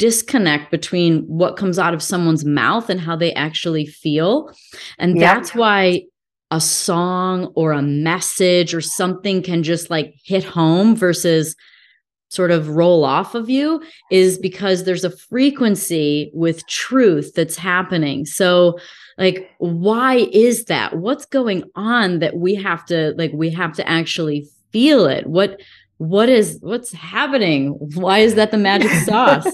[0.02, 4.52] disconnect between what comes out of someone's mouth and how they actually feel.
[4.98, 5.36] And yeah.
[5.36, 6.06] that's why
[6.50, 11.56] a song or a message or something can just like hit home versus
[12.32, 18.26] sort of roll off of you is because there's a frequency with truth that's happening.
[18.26, 18.80] So
[19.18, 20.98] like why is that?
[20.98, 25.28] What's going on that we have to like we have to actually feel it?
[25.28, 25.60] What
[25.98, 27.72] what is what's happening?
[27.96, 29.48] Why is that the magic sauce?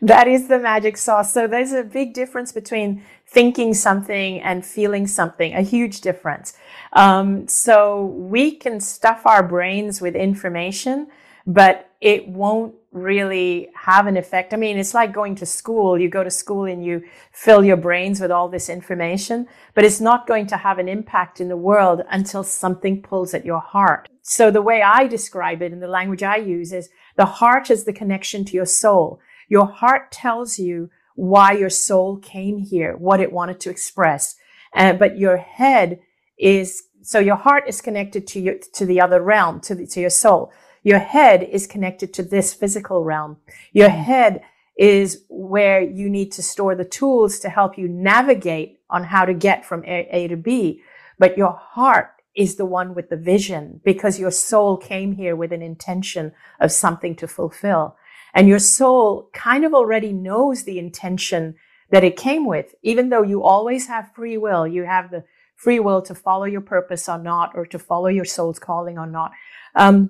[0.00, 1.32] that is the magic sauce.
[1.32, 6.54] So there's a big difference between thinking something and feeling something, a huge difference.
[6.94, 11.08] Um, so we can stuff our brains with information,
[11.46, 14.52] but it won't really have an effect.
[14.52, 15.98] I mean, it's like going to school.
[15.98, 20.00] You go to school and you fill your brains with all this information, but it's
[20.00, 24.08] not going to have an impact in the world until something pulls at your heart.
[24.22, 27.84] So the way I describe it in the language I use is the heart is
[27.84, 29.20] the connection to your soul.
[29.48, 34.36] Your heart tells you why your soul came here, what it wanted to express.
[34.74, 36.00] Uh, but your head
[36.38, 40.00] is, so your heart is connected to your, to the other realm, to the, to
[40.00, 40.50] your soul.
[40.82, 43.36] Your head is connected to this physical realm.
[43.72, 44.42] Your head
[44.76, 49.34] is where you need to store the tools to help you navigate on how to
[49.34, 50.82] get from A, A to B.
[51.18, 55.52] But your heart is the one with the vision because your soul came here with
[55.52, 57.96] an intention of something to fulfill.
[58.32, 61.56] And your soul kind of already knows the intention
[61.90, 64.66] that it came with, even though you always have free will.
[64.66, 65.24] You have the
[65.56, 69.06] free will to follow your purpose or not, or to follow your soul's calling or
[69.06, 69.32] not.
[69.74, 70.08] Um,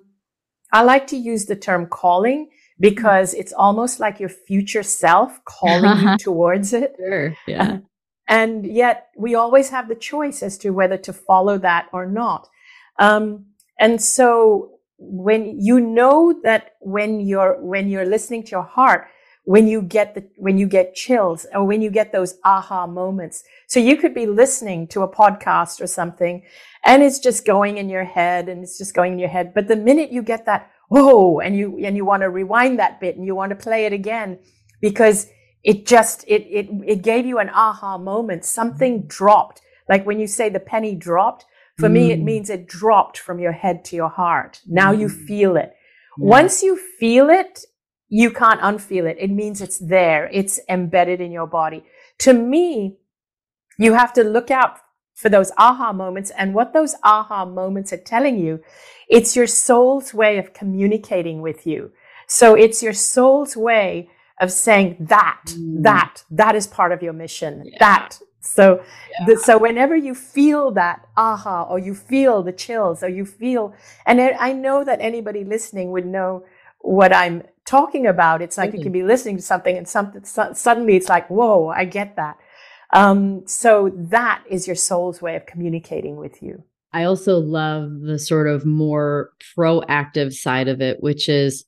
[0.72, 6.00] I like to use the term calling because it's almost like your future self calling
[6.00, 6.94] you towards it.
[6.98, 7.36] Sure.
[7.46, 7.78] Yeah.
[8.28, 12.48] and yet we always have the choice as to whether to follow that or not.
[12.98, 13.46] Um,
[13.78, 19.08] and so when you know that when you're when you're listening to your heart
[19.44, 23.42] when you get the when you get chills or when you get those aha moments
[23.66, 26.42] so you could be listening to a podcast or something
[26.84, 29.68] and it's just going in your head and it's just going in your head but
[29.68, 33.16] the minute you get that whoa and you and you want to rewind that bit
[33.16, 34.38] and you want to play it again
[34.80, 35.28] because
[35.64, 40.26] it just it it it gave you an aha moment something dropped like when you
[40.26, 41.44] say the penny dropped
[41.80, 41.92] for mm.
[41.92, 42.24] me, it mm.
[42.24, 44.60] means it dropped from your head to your heart.
[44.66, 45.00] Now mm.
[45.00, 45.72] you feel it.
[46.18, 46.26] Yeah.
[46.26, 47.64] Once you feel it,
[48.10, 49.16] you can't unfeel it.
[49.18, 50.28] It means it's there.
[50.32, 51.84] It's embedded in your body.
[52.18, 52.98] To me,
[53.78, 54.78] you have to look out
[55.14, 58.60] for those aha moments and what those aha moments are telling you.
[59.08, 61.92] It's your soul's way of communicating with you.
[62.26, 65.82] So it's your soul's way of saying that, mm.
[65.82, 67.62] that, that is part of your mission.
[67.64, 67.76] Yeah.
[67.78, 69.26] That, so, yeah.
[69.26, 73.74] the, so whenever you feel that aha, or you feel the chills, or you feel,
[74.06, 76.44] and I know that anybody listening would know
[76.80, 78.42] what I'm talking about.
[78.42, 78.78] It's like mm-hmm.
[78.78, 82.36] you can be listening to something, and something suddenly it's like, whoa, I get that.
[82.92, 86.64] Um, so that is your soul's way of communicating with you.
[86.92, 91.64] I also love the sort of more proactive side of it, which is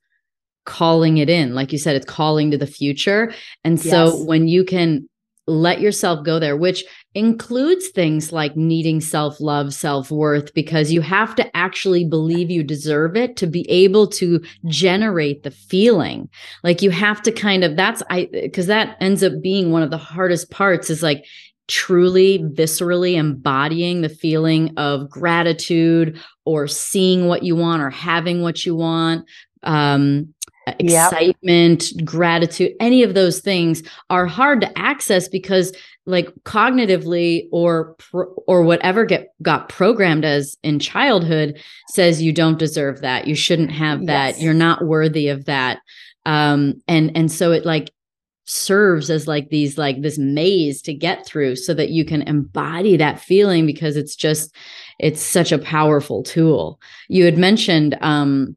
[0.64, 1.54] calling it in.
[1.54, 3.32] Like you said, it's calling to the future.
[3.64, 4.26] And so yes.
[4.26, 5.08] when you can
[5.46, 6.84] let yourself go there, which
[7.14, 12.62] includes things like needing self love, self worth, because you have to actually believe you
[12.62, 16.28] deserve it to be able to generate the feeling.
[16.62, 19.90] Like you have to kind of, that's, I, because that ends up being one of
[19.90, 21.24] the hardest parts is like,
[21.68, 28.66] truly viscerally embodying the feeling of gratitude or seeing what you want or having what
[28.66, 29.24] you want
[29.62, 30.34] um
[30.66, 32.04] excitement, yep.
[32.04, 35.72] gratitude, any of those things are hard to access because
[36.06, 37.96] like cognitively or
[38.46, 43.70] or whatever get got programmed as in childhood says you don't deserve that you shouldn't
[43.70, 44.42] have that yes.
[44.42, 45.78] you're not worthy of that
[46.26, 47.92] um and and so it like
[48.44, 52.96] serves as like these like this maze to get through so that you can embody
[52.96, 54.52] that feeling because it's just
[54.98, 58.56] it's such a powerful tool you had mentioned um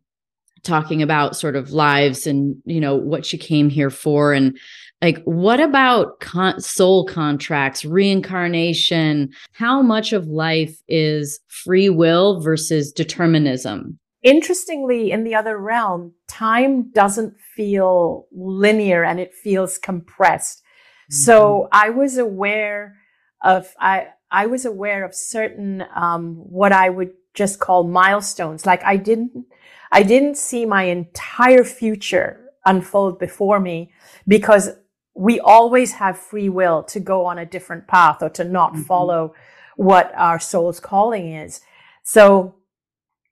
[0.66, 4.34] talking about sort of lives and you know what you came here for.
[4.34, 4.58] And
[5.02, 9.32] like what about con- soul contracts reincarnation?
[9.54, 14.00] How much of life is free will versus determinism?
[14.24, 20.62] Interestingly in the other realm time doesn't feel linear and it feels compressed.
[21.06, 21.18] Mm-hmm.
[21.18, 22.98] so i was aware
[23.44, 28.66] of i i was aware of certain um, what i would just call milestones.
[28.66, 29.46] Like i didn't
[29.92, 33.92] I didn't see my entire future unfold before me
[34.28, 34.72] because
[35.16, 38.82] we always have free will to go on a different path or to not mm-hmm.
[38.84, 39.34] follow
[39.78, 41.62] what our soul's calling is.
[42.04, 42.56] So,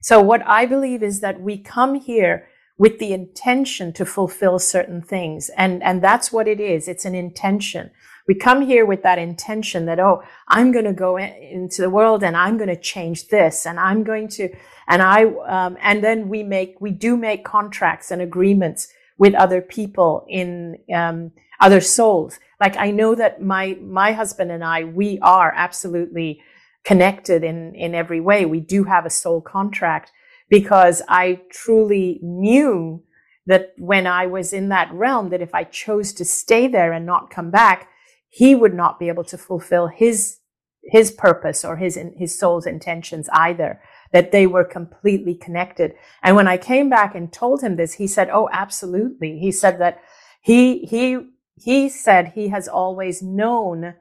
[0.02, 2.48] so what I believe is that we come here
[2.78, 5.50] with the intention to fulfill certain things.
[5.58, 6.88] And, and that's what it is.
[6.88, 7.92] It's an intention.
[8.28, 11.90] We come here with that intention that, oh, I'm going to go in, into the
[11.90, 14.50] world and I'm going to change this and I'm going to,
[14.88, 19.62] and I, um, and then we make, we do make contracts and agreements with other
[19.62, 22.40] people in, um, other souls.
[22.60, 26.42] Like I know that my, my husband and I, we are absolutely
[26.84, 28.46] connected in, in every way.
[28.46, 30.12] We do have a soul contract
[30.50, 33.04] because I truly knew
[33.46, 37.06] that when I was in that realm, that if I chose to stay there and
[37.06, 37.90] not come back,
[38.34, 40.40] he would not be able to fulfill his,
[40.86, 43.80] his purpose or his, his soul's intentions either
[44.12, 45.94] that they were completely connected.
[46.24, 49.38] And when I came back and told him this, he said, Oh, absolutely.
[49.38, 50.02] He said that
[50.42, 51.20] he, he,
[51.64, 53.94] he said he has always known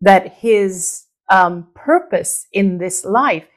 [0.00, 3.48] that his um, purpose in this life,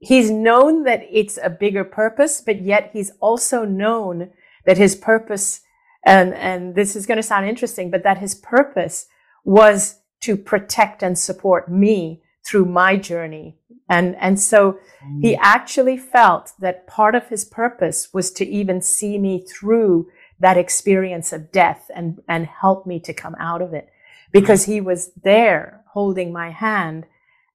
[0.00, 4.30] he's known that it's a bigger purpose, but yet he's also known
[4.66, 5.60] that his purpose,
[6.04, 9.06] and, and this is going to sound interesting, but that his purpose
[9.44, 13.56] was to protect and support me through my journey
[13.92, 14.78] and, and so
[15.20, 15.38] he mm.
[15.42, 20.08] actually felt that part of his purpose was to even see me through
[20.40, 23.90] that experience of death and, and help me to come out of it
[24.32, 27.04] because he was there holding my hand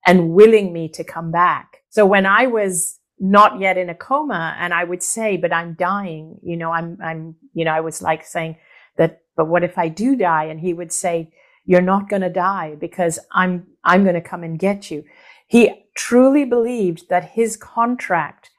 [0.06, 1.78] and willing me to come back.
[1.90, 5.74] So when I was not yet in a coma and I would say, but I'm
[5.74, 8.58] dying, you know, I'm, I'm, you know, I was like saying
[8.98, 10.46] that, but what if I do die?
[10.46, 11.34] And he would say,
[11.68, 15.04] you're not going to die because I'm, I'm going to come and get you.
[15.46, 18.50] He truly believed that his contract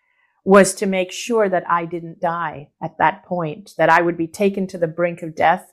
[0.45, 4.29] was to make sure that I didn't die at that point, that I would be
[4.29, 5.73] taken to the brink of death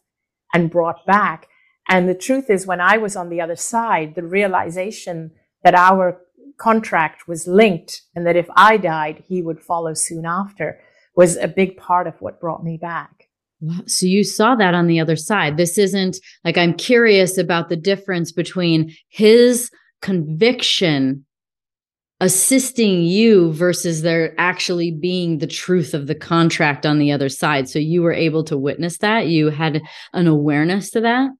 [0.53, 1.47] and brought back.
[1.87, 5.31] And the truth is, when I was on the other side, the realization
[5.63, 6.21] that our
[6.57, 10.79] contract was linked and that if I died, he would follow soon after
[11.15, 13.24] was a big part of what brought me back.
[13.85, 15.57] So you saw that on the other side.
[15.57, 21.25] This isn't like I'm curious about the difference between his conviction
[22.21, 27.67] assisting you versus there actually being the truth of the contract on the other side.
[27.67, 29.27] So you were able to witness that.
[29.27, 29.81] You had
[30.13, 31.31] an awareness to that.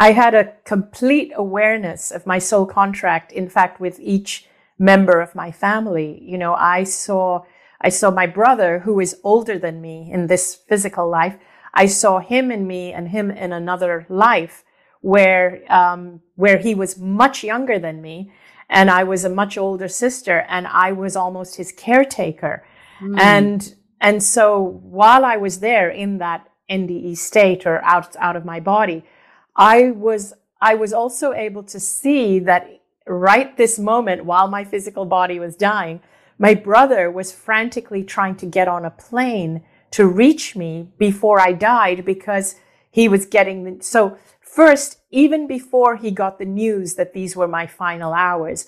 [0.00, 3.30] I had a complete awareness of my soul contract.
[3.30, 4.46] In fact, with each
[4.78, 7.42] member of my family, you know, I saw,
[7.80, 11.36] I saw my brother who is older than me in this physical life.
[11.74, 14.64] I saw him in me and him in another life
[15.00, 18.32] where, um, where he was much younger than me
[18.68, 22.64] and I was a much older sister and I was almost his caretaker.
[23.00, 23.20] Mm.
[23.20, 28.44] And, and so while I was there in that NDE state or out, out of
[28.44, 29.04] my body,
[29.54, 35.04] I was, I was also able to see that right this moment while my physical
[35.04, 36.00] body was dying,
[36.38, 39.62] my brother was frantically trying to get on a plane
[39.92, 42.56] to reach me before I died because
[42.90, 44.18] he was getting the, so
[44.52, 48.66] First, even before he got the news that these were my final hours,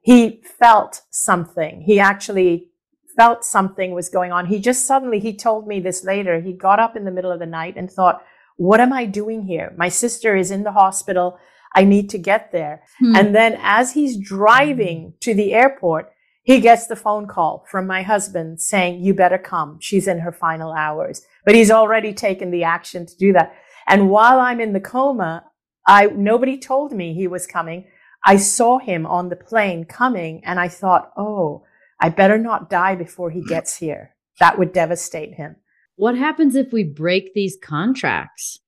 [0.00, 1.82] he felt something.
[1.82, 2.70] He actually
[3.16, 4.46] felt something was going on.
[4.46, 6.40] He just suddenly, he told me this later.
[6.40, 8.20] He got up in the middle of the night and thought,
[8.56, 9.72] what am I doing here?
[9.76, 11.38] My sister is in the hospital.
[11.72, 12.82] I need to get there.
[12.98, 13.14] Hmm.
[13.14, 16.11] And then as he's driving to the airport,
[16.42, 19.78] he gets the phone call from my husband saying, you better come.
[19.80, 23.54] She's in her final hours, but he's already taken the action to do that.
[23.86, 25.44] And while I'm in the coma,
[25.86, 27.86] I, nobody told me he was coming.
[28.24, 31.64] I saw him on the plane coming and I thought, oh,
[32.00, 34.14] I better not die before he gets here.
[34.40, 35.56] That would devastate him.
[35.96, 38.58] What happens if we break these contracts?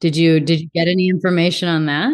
[0.00, 2.12] Did you did you get any information on that?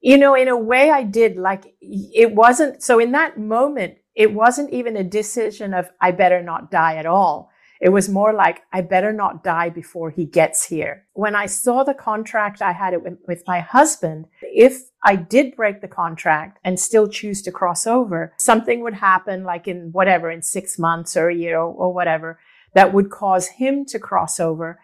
[0.00, 4.32] You know, in a way I did like it wasn't so in that moment, it
[4.32, 7.50] wasn't even a decision of I better not die at all.
[7.80, 11.06] It was more like I better not die before he gets here.
[11.14, 15.56] When I saw the contract I had it with, with my husband, if I did
[15.56, 20.30] break the contract and still choose to cross over, something would happen like in whatever,
[20.30, 22.38] in six months or a year or, or whatever,
[22.74, 24.78] that would cause him to cross over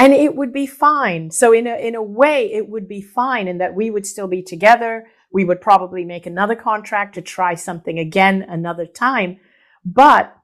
[0.00, 1.30] and it would be fine.
[1.30, 4.28] So in a, in a way, it would be fine in that we would still
[4.28, 5.06] be together.
[5.30, 9.40] We would probably make another contract to try something again another time.
[9.84, 10.34] But,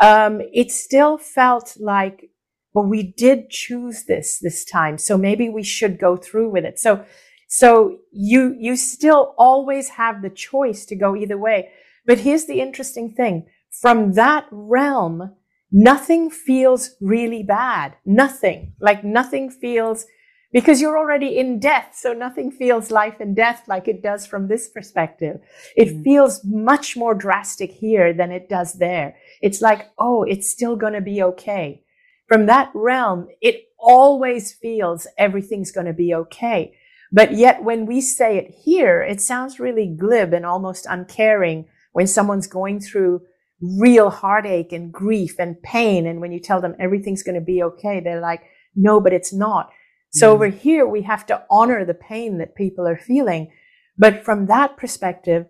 [0.00, 2.30] um, it still felt like,
[2.72, 4.96] well, we did choose this this time.
[4.96, 6.78] So maybe we should go through with it.
[6.78, 7.04] So,
[7.48, 11.68] so you, you still always have the choice to go either way.
[12.06, 13.46] But here's the interesting thing.
[13.70, 15.36] From that realm,
[15.72, 17.96] nothing feels really bad.
[18.04, 18.74] Nothing.
[18.80, 20.06] Like nothing feels
[20.52, 21.94] because you're already in death.
[21.94, 25.40] So nothing feels life and death like it does from this perspective.
[25.76, 26.04] It mm.
[26.04, 29.16] feels much more drastic here than it does there.
[29.42, 31.82] It's like, oh, it's still going to be okay.
[32.26, 36.74] From that realm, it always feels everything's going to be okay.
[37.12, 42.06] But yet when we say it here, it sounds really glib and almost uncaring when
[42.06, 43.22] someone's going through
[43.60, 46.06] real heartache and grief and pain.
[46.06, 48.42] And when you tell them everything's going to be okay, they're like,
[48.74, 49.70] no, but it's not.
[50.10, 50.34] So mm.
[50.34, 53.50] over here, we have to honor the pain that people are feeling.
[53.98, 55.46] But from that perspective,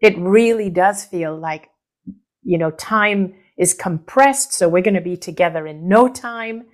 [0.00, 1.68] it really does feel like,
[2.42, 4.52] you know, time is compressed.
[4.52, 6.66] So we're going to be together in no time.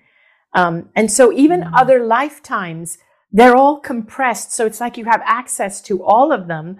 [0.52, 1.70] Um, and so even mm.
[1.74, 2.98] other lifetimes,
[3.32, 4.52] they're all compressed.
[4.52, 6.78] So it's like you have access to all of them.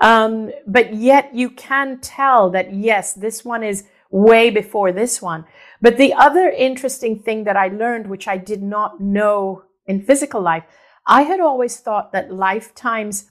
[0.00, 5.44] Um, but yet you can tell that yes, this one is way before this one.
[5.80, 10.40] But the other interesting thing that I learned, which I did not know in physical
[10.40, 10.64] life,
[11.06, 13.30] I had always thought that lifetimes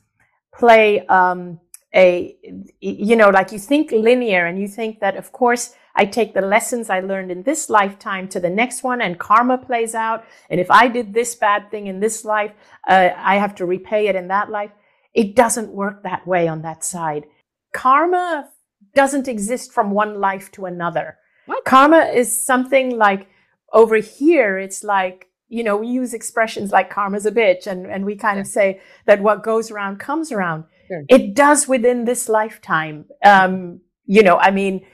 [0.53, 1.59] play um,
[1.95, 2.35] a,
[2.79, 6.41] you know, like you think linear and you think that, of course, I take the
[6.41, 10.25] lessons I learned in this lifetime to the next one and karma plays out.
[10.49, 12.51] And if I did this bad thing in this life,
[12.87, 14.71] uh, I have to repay it in that life.
[15.13, 17.25] It doesn't work that way on that side.
[17.73, 18.49] Karma
[18.95, 21.17] doesn't exist from one life to another.
[21.45, 21.65] What?
[21.65, 23.27] Karma is something like
[23.73, 28.05] over here, it's like, you know, we use expressions like karma's a bitch and, and
[28.05, 28.41] we kind yeah.
[28.41, 30.63] of say that what goes around comes around.
[30.87, 31.03] Sure.
[31.09, 33.05] It does within this lifetime.
[33.25, 34.85] Um, you know, I mean,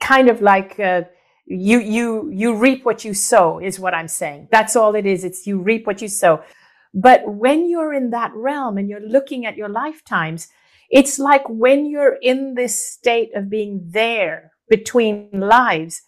[0.00, 1.02] kind of like, uh,
[1.44, 4.48] you, you, you reap what you sow is what I'm saying.
[4.50, 5.24] That's all it is.
[5.24, 6.42] It's you reap what you sow.
[6.94, 10.48] But when you're in that realm and you're looking at your lifetimes,
[10.90, 16.02] it's like when you're in this state of being there between lives,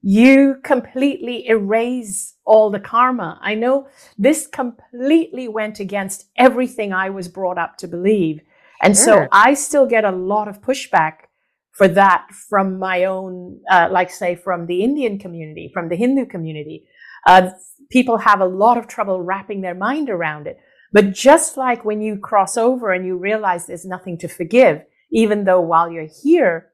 [0.00, 3.38] you completely erase all the karma.
[3.40, 8.40] I know this completely went against everything I was brought up to believe.
[8.82, 9.04] And sure.
[9.04, 11.28] so I still get a lot of pushback
[11.70, 16.26] for that from my own, uh, like say from the Indian community, from the Hindu
[16.26, 16.84] community.
[17.26, 17.50] Uh,
[17.90, 20.58] people have a lot of trouble wrapping their mind around it.
[20.92, 25.44] But just like when you cross over and you realize there's nothing to forgive, even
[25.44, 26.72] though while you're here,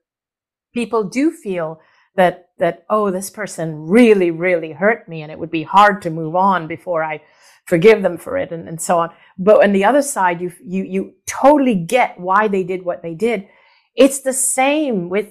[0.75, 1.81] people do feel
[2.17, 6.11] that, that, oh, this person really, really hurt me and it would be hard to
[6.11, 7.23] move on before I
[7.67, 9.11] forgive them for it and, and so on.
[9.39, 13.15] But on the other side, you, you, you totally get why they did what they
[13.15, 13.47] did.
[13.95, 15.29] It's the same with,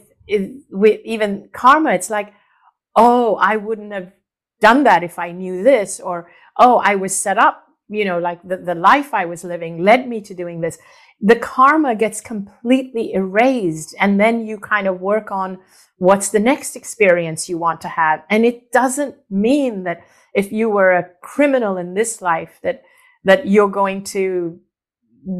[0.70, 1.93] with even karma.
[1.93, 2.34] It's like,
[2.95, 4.11] oh, I wouldn't have
[4.62, 8.41] done that if I knew this, or, oh, I was set up, you know, like
[8.43, 10.78] the, the life I was living led me to doing this.
[11.22, 13.95] The karma gets completely erased.
[13.99, 15.60] And then you kind of work on
[15.97, 18.24] what's the next experience you want to have.
[18.30, 20.01] And it doesn't mean that
[20.34, 22.84] if you were a criminal in this life, that,
[23.24, 24.60] that you're going to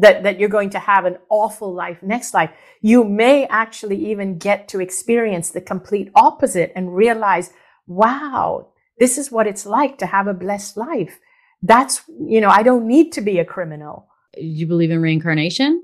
[0.00, 2.50] that, that you're going to have an awful life next life.
[2.82, 7.52] You may actually even get to experience the complete opposite and realize,
[7.86, 8.68] wow,
[8.98, 11.18] this is what it's like to have a blessed life.
[11.62, 14.06] That's, you know, I don't need to be a criminal.
[14.34, 15.82] Do you believe in reincarnation?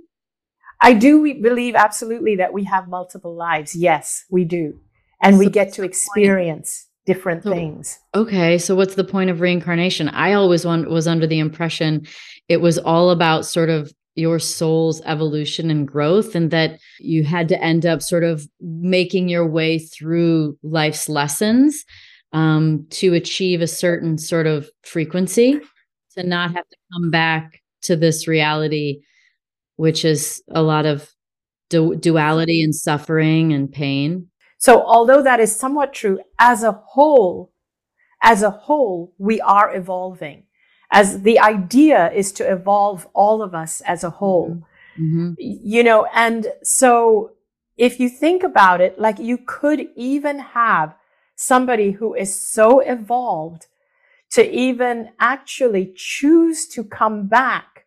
[0.80, 3.74] I do believe absolutely that we have multiple lives.
[3.74, 4.78] Yes, we do.
[5.22, 7.98] And so we get to experience different so, things.
[8.14, 8.58] Okay.
[8.58, 10.08] So what's the point of reincarnation?
[10.10, 12.06] I always want, was under the impression
[12.48, 17.48] it was all about sort of your soul's evolution and growth and that you had
[17.48, 21.84] to end up sort of making your way through life's lessons
[22.34, 25.60] um, to achieve a certain sort of frequency,
[26.16, 29.00] to not have to come back to this reality,
[29.76, 31.10] which is a lot of
[31.70, 34.28] du- duality and suffering and pain.
[34.58, 37.52] So, although that is somewhat true, as a whole,
[38.22, 40.44] as a whole, we are evolving.
[40.94, 44.62] as the idea is to evolve all of us as a whole.
[44.98, 45.32] Mm-hmm.
[45.38, 47.32] You know, and so
[47.76, 50.94] if you think about it, like you could even have
[51.46, 53.66] somebody who is so evolved
[54.30, 57.86] to even actually choose to come back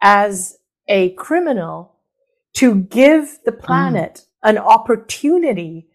[0.00, 0.58] as
[0.88, 1.96] a criminal
[2.54, 3.60] to give the mm.
[3.60, 4.50] planet mm.
[4.50, 5.86] an opportunity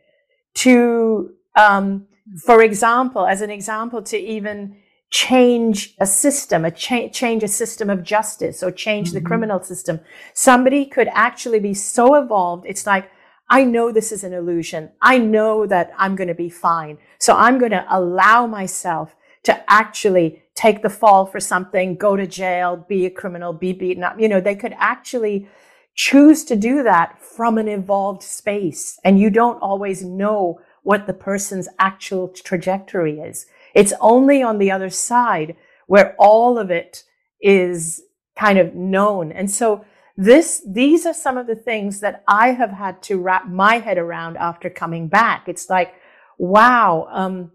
[0.54, 2.06] to, um,
[2.46, 4.78] for example, as an example, to even
[5.10, 9.16] change a system, a cha- change a system of justice or change mm-hmm.
[9.16, 10.00] the criminal system.
[10.34, 12.66] Somebody could actually be so evolved.
[12.68, 13.10] It's like,
[13.52, 14.92] I know this is an illusion.
[15.02, 16.98] I know that I'm going to be fine.
[17.20, 22.26] So I'm going to allow myself to actually take the fall for something, go to
[22.26, 24.18] jail, be a criminal, be beaten up.
[24.18, 25.50] You know, they could actually
[25.96, 28.98] choose to do that from an evolved space.
[29.04, 33.48] And you don't always know what the person's actual trajectory is.
[33.76, 37.04] It's only on the other side where all of it
[37.42, 38.02] is
[38.38, 39.34] kind of known.
[39.34, 39.84] And so
[40.22, 43.98] this, these are some of the things that I have had to wrap my head
[43.98, 45.48] around after coming back.
[45.48, 45.96] It's like,
[46.38, 47.52] wow, um,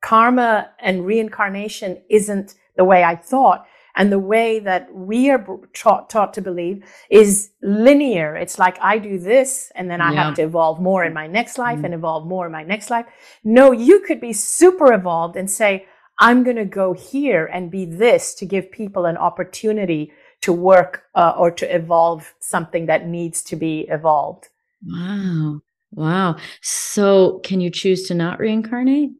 [0.00, 3.66] karma and reincarnation isn't the way I thought.
[3.96, 5.44] And the way that we are
[5.74, 8.36] taught, taught to believe is linear.
[8.36, 10.26] It's like I do this and then I yeah.
[10.26, 12.90] have to evolve more in my next life mm and evolve more in my next
[12.90, 13.06] life.
[13.42, 15.86] No, you could be super evolved and say,
[16.20, 20.12] I'm going to go here and be this to give people an opportunity
[20.42, 24.48] to work uh, or to evolve something that needs to be evolved.
[24.86, 25.60] Wow.
[25.92, 26.36] Wow.
[26.60, 29.10] So, can you choose to not reincarnate?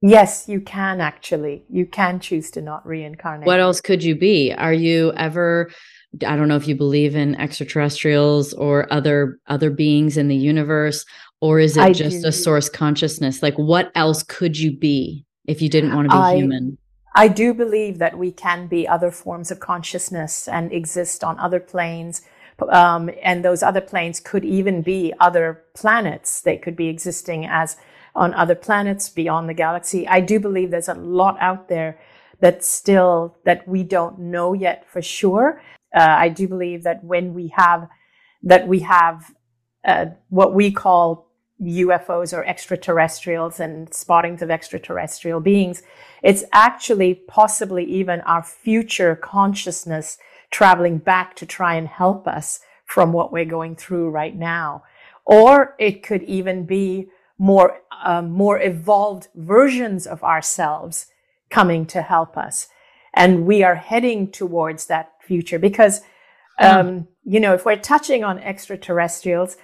[0.00, 1.64] Yes, you can actually.
[1.68, 3.46] You can choose to not reincarnate.
[3.46, 4.52] What else could you be?
[4.52, 5.70] Are you ever
[6.26, 11.06] I don't know if you believe in extraterrestrials or other other beings in the universe
[11.40, 12.28] or is it I just do.
[12.28, 13.42] a source consciousness?
[13.42, 16.76] Like what else could you be if you didn't want to be I, human?
[17.14, 21.60] I do believe that we can be other forms of consciousness and exist on other
[21.60, 22.22] planes.
[22.68, 26.40] Um, and those other planes could even be other planets.
[26.40, 27.76] They could be existing as
[28.14, 30.06] on other planets beyond the galaxy.
[30.06, 31.98] I do believe there's a lot out there
[32.40, 35.62] that still that we don't know yet for sure.
[35.94, 37.88] Uh, I do believe that when we have
[38.42, 39.32] that we have
[39.84, 41.31] uh, what we call
[41.62, 45.82] UFOs or extraterrestrials and spottings of extraterrestrial beings,
[46.22, 50.18] it's actually possibly even our future consciousness
[50.50, 54.82] traveling back to try and help us from what we're going through right now.
[55.24, 57.08] Or it could even be
[57.38, 61.06] more, um, more evolved versions of ourselves
[61.48, 62.68] coming to help us.
[63.14, 66.00] And we are heading towards that future because,
[66.58, 67.06] um, mm.
[67.24, 69.56] you know, if we're touching on extraterrestrials,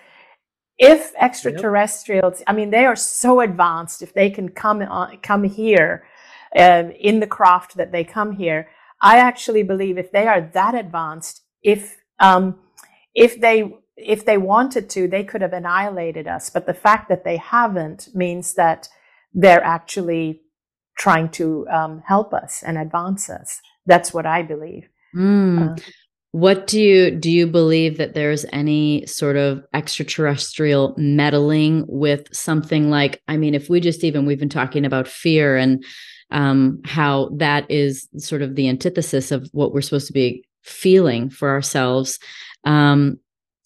[0.79, 2.45] if extraterrestrials, yep.
[2.47, 4.01] I mean, they are so advanced.
[4.03, 6.05] If they can come on, come here
[6.57, 8.68] um, in the craft that they come here,
[9.01, 12.59] I actually believe if they are that advanced, if um,
[13.14, 16.51] if they if they wanted to, they could have annihilated us.
[16.51, 18.89] But the fact that they haven't means that
[19.35, 20.43] they're actually
[20.97, 23.61] trying to um, help us and advance us.
[23.87, 24.89] That's what I believe.
[25.14, 25.72] Mm.
[25.72, 25.83] Uh,
[26.33, 32.91] what do you do you believe that there's any sort of extraterrestrial meddling with something
[32.91, 35.85] like I mean if we just even we've been talking about fear and
[36.31, 41.31] um, how that is sort of the antithesis of what we're supposed to be feeling
[41.31, 42.18] for ourselves
[42.64, 43.18] um,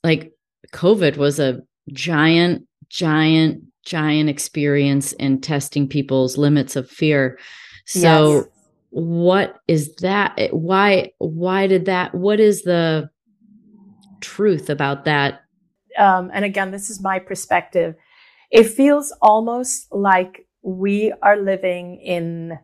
[0.04, 0.32] like
[0.72, 1.60] covid was a
[1.92, 7.38] giant giant giant experience in testing people's limits of fear.
[7.86, 8.46] So yes
[8.93, 10.38] what is that?
[10.51, 13.09] Why why did that what is the
[14.20, 15.40] truth about that?
[15.99, 17.95] Um, and again this is my perspective.
[18.51, 22.59] It feels almost like we are living in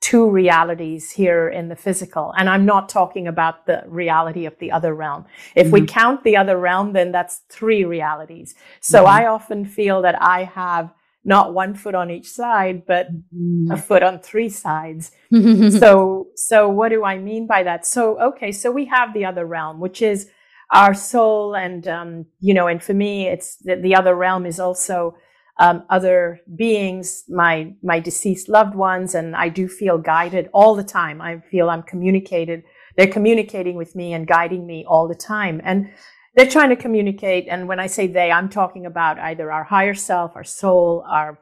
[0.00, 4.72] two realities here in the physical and i'm not talking about the reality of the
[4.72, 5.26] other realm.
[5.54, 5.72] If mm-hmm.
[5.74, 8.54] we count the other realm then that's three realities.
[8.80, 9.22] So mm-hmm.
[9.22, 10.90] i often feel that i have
[11.24, 13.72] not one foot on each side, but mm.
[13.72, 15.10] a foot on three sides.
[15.78, 17.86] so, so what do I mean by that?
[17.86, 20.28] So, okay, so we have the other realm, which is
[20.70, 24.58] our soul, and um, you know, and for me, it's the, the other realm is
[24.58, 25.16] also
[25.58, 30.84] um, other beings, my my deceased loved ones, and I do feel guided all the
[30.84, 31.20] time.
[31.20, 32.64] I feel I'm communicated.
[32.96, 35.90] They're communicating with me and guiding me all the time, and
[36.34, 37.46] they're trying to communicate.
[37.48, 41.38] And when I say they, I'm talking about either our higher self, our soul, our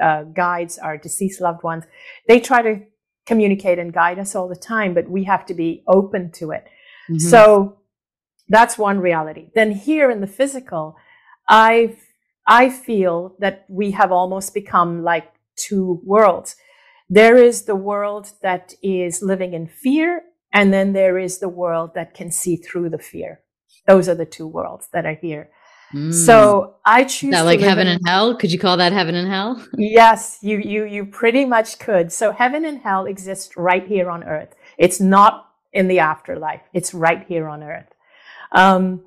[0.00, 1.84] uh, guides, our deceased loved ones.
[2.28, 2.80] They try to
[3.26, 6.64] communicate and guide us all the time, but we have to be open to it.
[7.10, 7.18] Mm-hmm.
[7.18, 7.78] So
[8.48, 9.50] that's one reality.
[9.54, 10.96] Then here in the physical,
[11.48, 11.96] I
[12.46, 16.54] I feel that we have almost become like two worlds.
[17.08, 20.22] There is the world that is living in fear,
[20.52, 23.40] and then there is the world that can see through the fear.
[23.86, 25.50] Those are the two worlds that are here.
[25.94, 26.12] Mm.
[26.12, 28.34] So I choose that like heaven in, and hell.
[28.34, 29.64] Could you call that heaven and hell?
[29.78, 32.12] Yes, you you you pretty much could.
[32.12, 34.54] So heaven and hell exist right here on earth.
[34.78, 36.62] It's not in the afterlife.
[36.72, 37.94] It's right here on earth.
[38.52, 39.02] Um,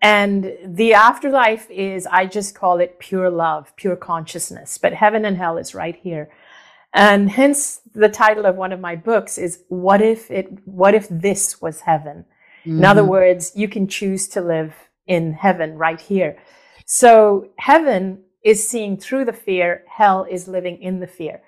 [0.00, 4.78] and the afterlife is, I just call it pure love, pure consciousness.
[4.78, 6.28] But heaven and hell is right here.
[6.92, 11.08] And hence the title of one of my books is What If It, What If
[11.08, 12.24] This Was Heaven?
[12.64, 12.78] Mm-hmm.
[12.78, 13.10] In other mm-hmm.
[13.10, 14.74] words, you can choose to live
[15.06, 16.38] in heaven right here.
[16.86, 19.84] So heaven is seeing through the fear.
[19.88, 21.42] Hell is living in the fear.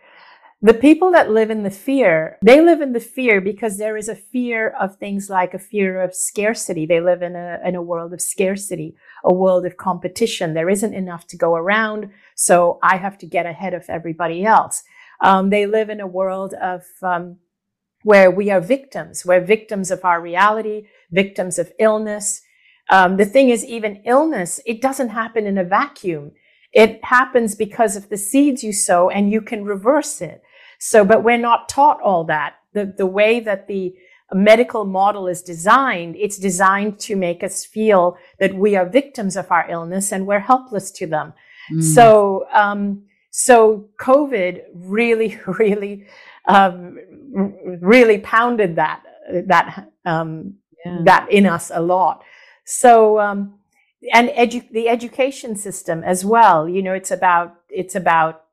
[0.63, 4.09] The people that live in the fear, they live in the fear because there is
[4.09, 6.87] a fear of things like a fear of scarcity.
[6.87, 10.55] They live in a, in a world of scarcity, a world of competition.
[10.55, 12.11] There isn't enough to go around.
[12.35, 14.83] So I have to get ahead of everybody else.
[15.21, 17.37] Um, they live in a world of, um,
[18.03, 19.27] where we are victims.
[19.27, 22.41] We're victims of our reality, victims of illness.
[22.91, 26.33] Um, the thing is, even illness, it doesn't happen in a vacuum.
[26.73, 30.43] It happens because of the seeds you sow and you can reverse it.
[30.79, 32.57] So, but we're not taught all that.
[32.73, 33.95] The, the way that the
[34.33, 39.51] medical model is designed, it's designed to make us feel that we are victims of
[39.51, 41.33] our illness and we're helpless to them.
[41.73, 41.83] Mm.
[41.83, 46.07] So, um, so COVID really, really,
[46.47, 46.99] um,
[47.81, 49.03] really pounded that,
[49.47, 50.99] that, um, yeah.
[51.05, 52.23] that in us a lot.
[52.65, 53.55] So, um,
[54.13, 58.45] and edu- the education system as well, you know, it's about, it's about,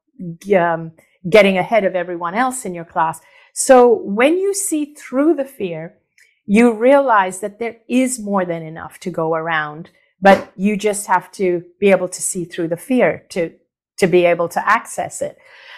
[0.55, 0.91] um,
[1.29, 3.21] getting ahead of everyone else in your class.
[3.53, 5.97] So when you see through the fear,
[6.45, 9.89] you realize that there is more than enough to go around,
[10.21, 13.53] but you just have to be able to see through the fear to,
[13.97, 15.38] to be able to access it.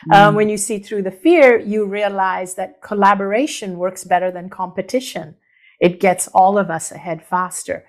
[0.10, 0.16] Mm.
[0.16, 5.36] Um, when you see through the fear, you realize that collaboration works better than competition.
[5.80, 7.86] It gets all of us ahead faster.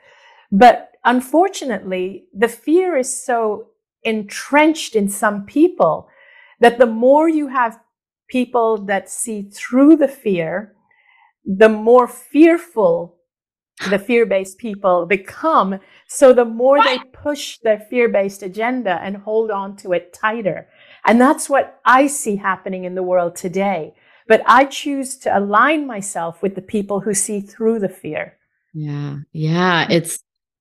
[0.51, 3.69] But unfortunately, the fear is so
[4.03, 6.09] entrenched in some people
[6.61, 7.81] that the more you have
[8.29, 10.75] people that see through the fear,
[11.45, 13.17] the more fearful
[13.91, 15.79] the fear based people become.
[16.07, 20.69] So the more they push their fear based agenda and hold on to it tighter.
[21.05, 23.95] And that's what I see happening in the world today.
[24.27, 28.37] But I choose to align myself with the people who see through the fear.
[28.73, 29.19] Yeah.
[29.33, 29.87] Yeah.
[29.91, 30.19] It's,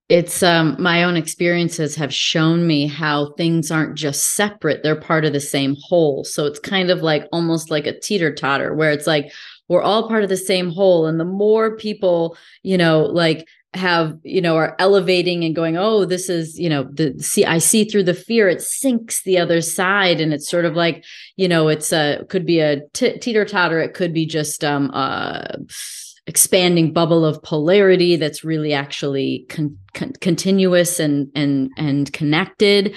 [0.09, 5.23] it's um my own experiences have shown me how things aren't just separate they're part
[5.23, 8.91] of the same whole so it's kind of like almost like a teeter totter where
[8.91, 9.31] it's like
[9.69, 14.17] we're all part of the same whole and the more people you know like have
[14.23, 17.83] you know are elevating and going oh this is you know the see i see
[17.83, 18.47] through the fear.
[18.47, 20.21] It sinks the other side.
[20.21, 21.03] And it's sort of like
[21.37, 24.91] you know it's a could be a t- teeter totter it could be just um
[24.93, 25.43] uh
[26.25, 32.95] expanding bubble of polarity that's really actually con- con- continuous and and and connected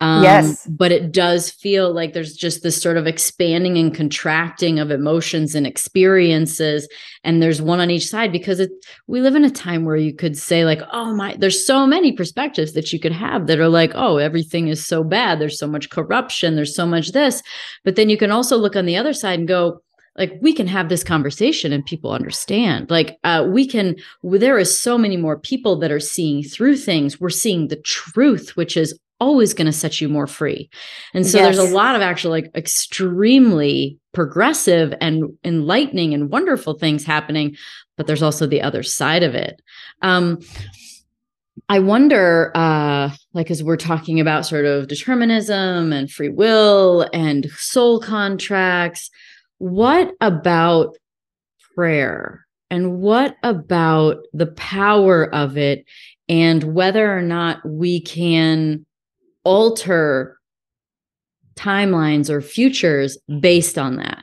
[0.00, 0.64] um, yes.
[0.66, 5.56] But it does feel like there's just this sort of expanding and contracting of emotions
[5.56, 6.88] and experiences.
[7.24, 8.70] And there's one on each side because it,
[9.08, 12.12] we live in a time where you could say, like, oh my, there's so many
[12.12, 15.40] perspectives that you could have that are like, oh, everything is so bad.
[15.40, 16.54] There's so much corruption.
[16.54, 17.42] There's so much this.
[17.84, 19.82] But then you can also look on the other side and go,
[20.16, 23.94] like we can have this conversation and people understand like uh, we can
[24.24, 28.56] there is so many more people that are seeing through things we're seeing the truth
[28.56, 30.70] which is always going to set you more free.
[31.14, 31.56] And so yes.
[31.56, 37.56] there's a lot of actually like extremely progressive and enlightening and wonderful things happening
[37.98, 39.60] but there's also the other side of it.
[40.00, 40.38] Um
[41.68, 47.50] I wonder, uh, like, as we're talking about sort of determinism and free will and
[47.56, 49.10] soul contracts,
[49.58, 50.96] what about
[51.74, 52.46] prayer?
[52.70, 55.84] And what about the power of it
[56.28, 58.86] and whether or not we can
[59.48, 60.38] alter
[61.56, 64.22] timelines or futures based on that?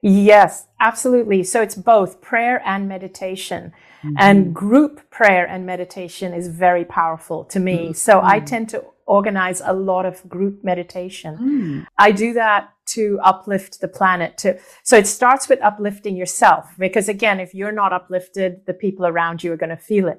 [0.00, 1.42] Yes, absolutely.
[1.42, 3.72] So it's both prayer and meditation.
[4.04, 4.14] Mm-hmm.
[4.16, 7.78] And group prayer and meditation is very powerful to me.
[7.78, 7.92] Mm-hmm.
[7.94, 11.36] So I tend to organize a lot of group meditation.
[11.36, 11.86] Mm.
[11.98, 17.06] I do that to uplift the planet to so it starts with uplifting yourself because
[17.06, 20.18] again if you're not uplifted the people around you are going to feel it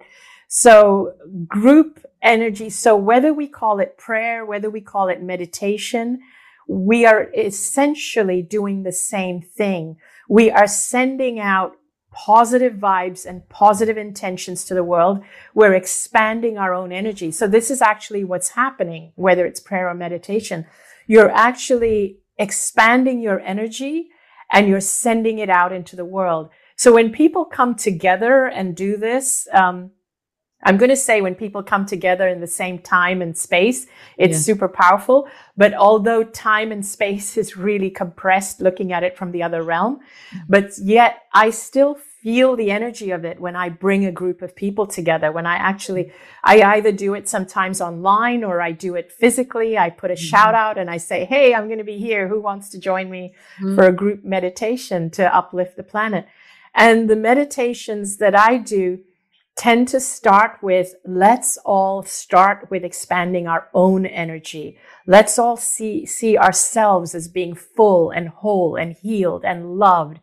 [0.49, 1.13] so
[1.47, 6.19] group energy so whether we call it prayer whether we call it meditation
[6.67, 9.95] we are essentially doing the same thing
[10.27, 11.75] we are sending out
[12.11, 15.23] positive vibes and positive intentions to the world.
[15.53, 17.31] We're expanding our own energy.
[17.31, 20.65] So this is actually what's happening, whether it's prayer or meditation.
[21.07, 24.09] You're actually expanding your energy
[24.51, 26.49] and you're sending it out into the world.
[26.75, 29.91] So when people come together and do this, um,
[30.63, 33.87] I'm going to say when people come together in the same time and space,
[34.17, 34.53] it's yeah.
[34.53, 35.27] super powerful.
[35.55, 39.97] But although time and space is really compressed looking at it from the other realm,
[39.97, 40.39] mm-hmm.
[40.49, 44.53] but yet I still feel the energy of it when I bring a group of
[44.53, 45.31] people together.
[45.31, 46.11] When I actually,
[46.43, 49.77] I either do it sometimes online or I do it physically.
[49.77, 50.23] I put a mm-hmm.
[50.23, 52.27] shout out and I say, Hey, I'm going to be here.
[52.27, 53.75] Who wants to join me mm-hmm.
[53.75, 56.27] for a group meditation to uplift the planet?
[56.75, 58.99] And the meditations that I do,
[59.59, 64.77] tend to start with let's all start with expanding our own energy.
[65.05, 70.21] Let's all see, see ourselves as being full and whole and healed and loved.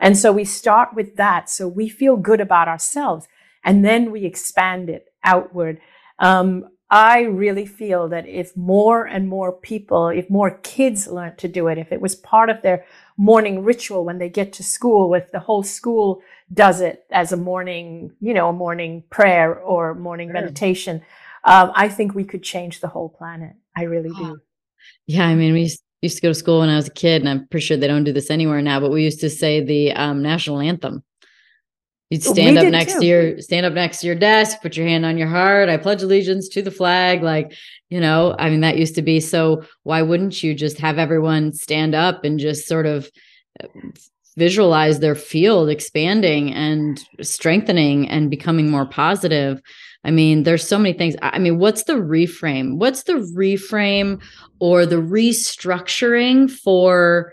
[0.00, 1.50] And so we start with that.
[1.50, 3.28] So we feel good about ourselves
[3.62, 5.82] and then we expand it outward.
[6.18, 11.46] Um, I really feel that if more and more people, if more kids learn to
[11.46, 12.86] do it, if it was part of their
[13.18, 16.22] morning ritual when they get to school with the whole school
[16.52, 20.34] does it as a morning, you know, a morning prayer or morning sure.
[20.34, 21.02] meditation,
[21.44, 23.54] um, I think we could change the whole planet.
[23.76, 24.40] I really do.
[25.06, 25.62] Yeah, I mean, we
[26.02, 27.86] used, to go to school when I was a kid, and I'm pretty sure they
[27.86, 28.78] don't do this anywhere now.
[28.78, 31.02] But we used to say the um, national anthem.
[32.10, 33.00] You'd stand we up next too.
[33.00, 35.68] to your stand up next to your desk, put your hand on your heart.
[35.68, 37.22] I pledge allegiance to the flag.
[37.22, 37.52] Like,
[37.90, 39.64] you know, I mean, that used to be so.
[39.82, 43.10] Why wouldn't you just have everyone stand up and just sort of
[44.38, 49.60] visualize their field expanding and strengthening and becoming more positive?
[50.04, 51.16] I mean, there's so many things.
[51.22, 52.76] I mean, what's the reframe?
[52.76, 54.22] What's the reframe
[54.60, 57.32] or the restructuring for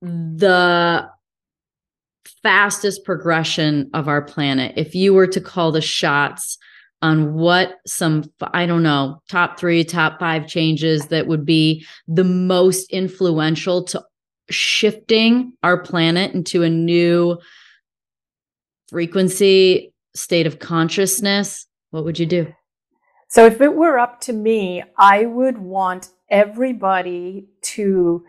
[0.00, 1.08] the
[2.42, 6.58] fastest progression of our planet if you were to call the shots
[7.02, 12.24] on what some i don't know top 3 top 5 changes that would be the
[12.24, 14.02] most influential to
[14.50, 17.38] shifting our planet into a new
[18.88, 22.46] frequency state of consciousness what would you do
[23.28, 28.24] so if it were up to me i would want everybody to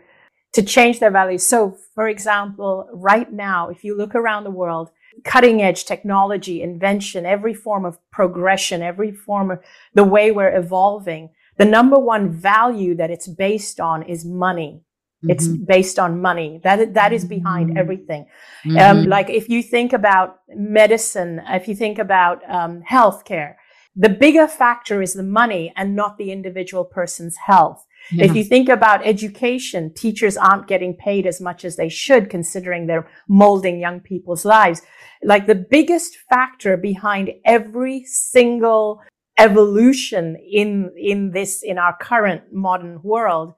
[0.52, 1.46] to change their values.
[1.46, 4.90] So, for example, right now, if you look around the world,
[5.24, 9.60] cutting edge technology, invention, every form of progression, every form of
[9.94, 14.82] the way we're evolving, the number one value that it's based on is money.
[15.18, 15.30] Mm-hmm.
[15.30, 16.60] It's based on money.
[16.62, 17.78] That that is behind mm-hmm.
[17.78, 18.26] everything.
[18.64, 18.78] Mm-hmm.
[18.78, 23.54] Um, like if you think about medicine, if you think about um, healthcare,
[23.96, 27.84] the bigger factor is the money and not the individual person's health.
[28.12, 28.26] Yeah.
[28.26, 32.86] If you think about education, teachers aren't getting paid as much as they should considering
[32.86, 34.82] they're molding young people's lives.
[35.24, 39.02] Like the biggest factor behind every single
[39.36, 43.54] evolution in, in this, in our current modern world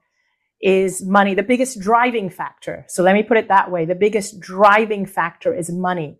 [0.61, 1.33] is money.
[1.33, 2.85] The biggest driving factor.
[2.87, 3.85] So let me put it that way.
[3.85, 6.19] The biggest driving factor is money.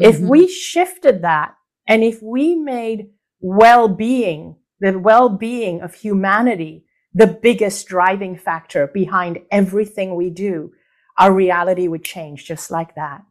[0.00, 0.10] Mm-hmm.
[0.10, 1.54] If we shifted that
[1.86, 3.10] and if we made
[3.40, 10.72] well-being, the well-being of humanity the biggest driving factor behind everything we do,
[11.16, 13.22] our reality would change just like that.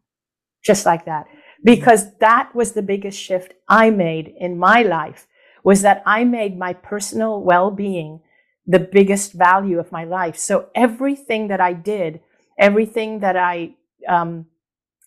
[0.64, 1.26] Just like that.
[1.64, 5.28] Because that was the biggest shift I made in my life
[5.64, 8.22] was that I made my personal well-being
[8.66, 10.38] the biggest value of my life.
[10.38, 12.22] So everything that I did,
[12.57, 13.76] everything that I
[14.07, 14.45] um,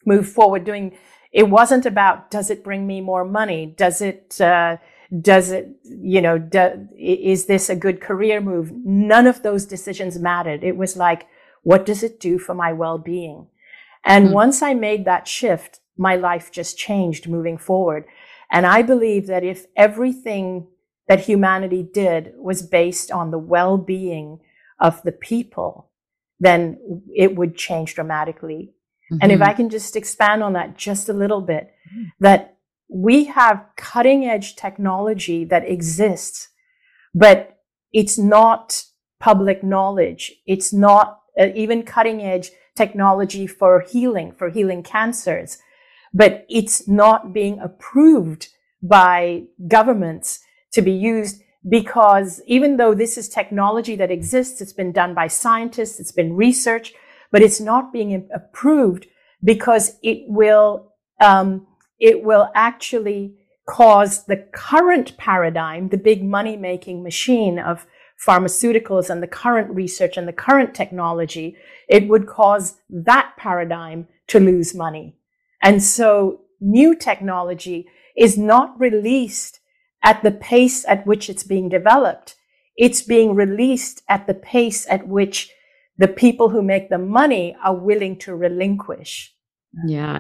[0.04, 0.96] moved forward doing,
[1.32, 3.66] it wasn't about does it bring me more money?
[3.66, 4.76] Does it uh,
[5.20, 8.72] does it, you know, do, is this a good career move?
[8.72, 10.64] None of those decisions mattered.
[10.64, 11.26] It was like,
[11.62, 13.46] what does it do for my well-being?
[14.04, 14.34] And mm-hmm.
[14.34, 18.04] once I made that shift, my life just changed moving forward.
[18.50, 20.66] And I believe that if everything
[21.09, 24.40] that humanity did was based on the well-being
[24.80, 25.90] of the people,
[26.40, 28.74] then it would change dramatically.
[29.11, 29.18] Mm-hmm.
[29.22, 29.48] And if mm-hmm.
[29.48, 32.09] I can just expand on that just a little bit, mm-hmm.
[32.20, 32.57] that
[32.88, 36.48] we have cutting edge technology that exists,
[37.14, 37.59] but
[37.92, 38.84] it's not
[39.20, 40.32] public knowledge.
[40.46, 45.59] It's not uh, even cutting edge technology for healing, for healing cancers,
[46.12, 48.48] but it's not being approved
[48.82, 50.40] by governments
[50.76, 55.26] to be used because even though this is technology that exists, it's been done by
[55.26, 56.94] scientists, it's been researched,
[57.32, 59.06] but it's not being approved
[59.42, 61.66] because it will um,
[61.98, 63.34] it will actually
[63.66, 67.86] cause the current paradigm, the big money making machine of
[68.24, 71.56] pharmaceuticals and the current research and the current technology,
[71.88, 75.16] it would cause that paradigm to lose money.
[75.62, 79.60] And so new technology is not released
[80.03, 82.36] at the pace at which it's being developed.
[82.76, 85.51] It's being released at the pace at which
[85.99, 89.34] the people who make the money are willing to relinquish.
[89.86, 90.18] Yeah.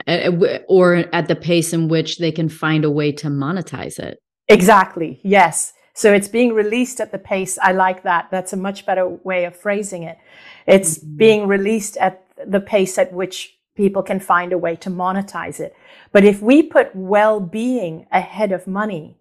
[0.68, 4.18] Or at the pace in which they can find a way to monetize it.
[4.48, 5.20] Exactly.
[5.22, 5.72] Yes.
[5.94, 7.58] So it's being released at the pace.
[7.62, 8.28] I like that.
[8.30, 10.18] That's a much better way of phrasing it.
[10.66, 11.16] It's mm-hmm.
[11.16, 15.74] being released at the pace at which people can find a way to monetize it.
[16.12, 19.16] But if we put well-being ahead of money,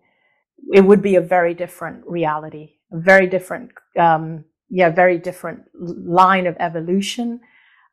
[0.73, 6.47] it would be a very different reality, a very different, um, yeah, very different line
[6.47, 7.39] of evolution.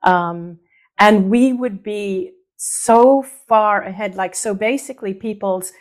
[0.02, 0.58] Um,
[0.98, 4.14] and we would be so far ahead.
[4.14, 5.72] Like, so basically people's,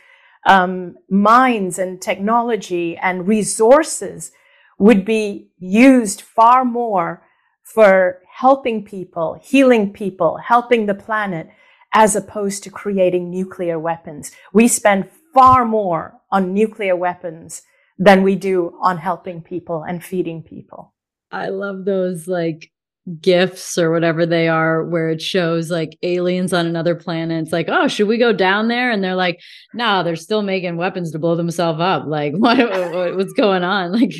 [0.47, 4.31] um, minds and technology and resources
[4.79, 7.23] would be used far more
[7.63, 11.47] for helping people, healing people, helping the planet,
[11.93, 14.31] as opposed to creating nuclear weapons.
[14.53, 17.61] We spend far more on nuclear weapons
[17.97, 20.93] than we do on helping people and feeding people.
[21.31, 22.71] I love those like
[23.19, 27.41] gifts or whatever they are where it shows like aliens on another planet.
[27.43, 28.91] It's like oh should we go down there?
[28.91, 29.39] And they're like
[29.73, 32.05] no they're still making weapons to blow themselves up.
[32.05, 33.91] Like what, what what's going on?
[34.01, 34.13] Like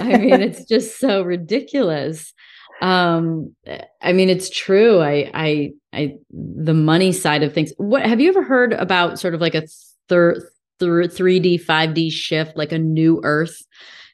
[0.00, 2.32] i mean it's just so ridiculous.
[2.80, 3.54] Um
[4.00, 5.00] i mean it's true.
[5.00, 7.72] I i i the money side of things.
[7.76, 9.66] What have you ever heard about sort of like a
[10.08, 10.42] third
[10.86, 13.56] 3d 5d shift like a new earth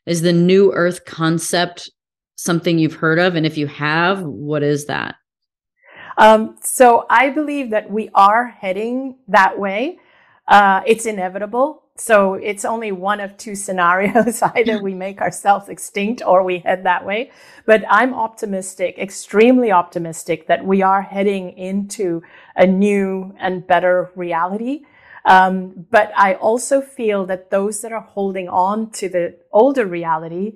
[0.06, 1.90] is the new earth concept
[2.36, 3.36] something you've heard of?
[3.36, 5.16] And if you have, what is that?
[6.16, 9.98] Um, so I believe that we are heading that way.
[10.48, 11.82] Uh, it's inevitable.
[11.96, 14.42] So it's only one of two scenarios.
[14.56, 17.30] Either we make ourselves extinct or we head that way.
[17.66, 22.22] But I'm optimistic, extremely optimistic that we are heading into
[22.56, 24.84] a new and better reality.
[25.24, 30.54] Um, but I also feel that those that are holding on to the older reality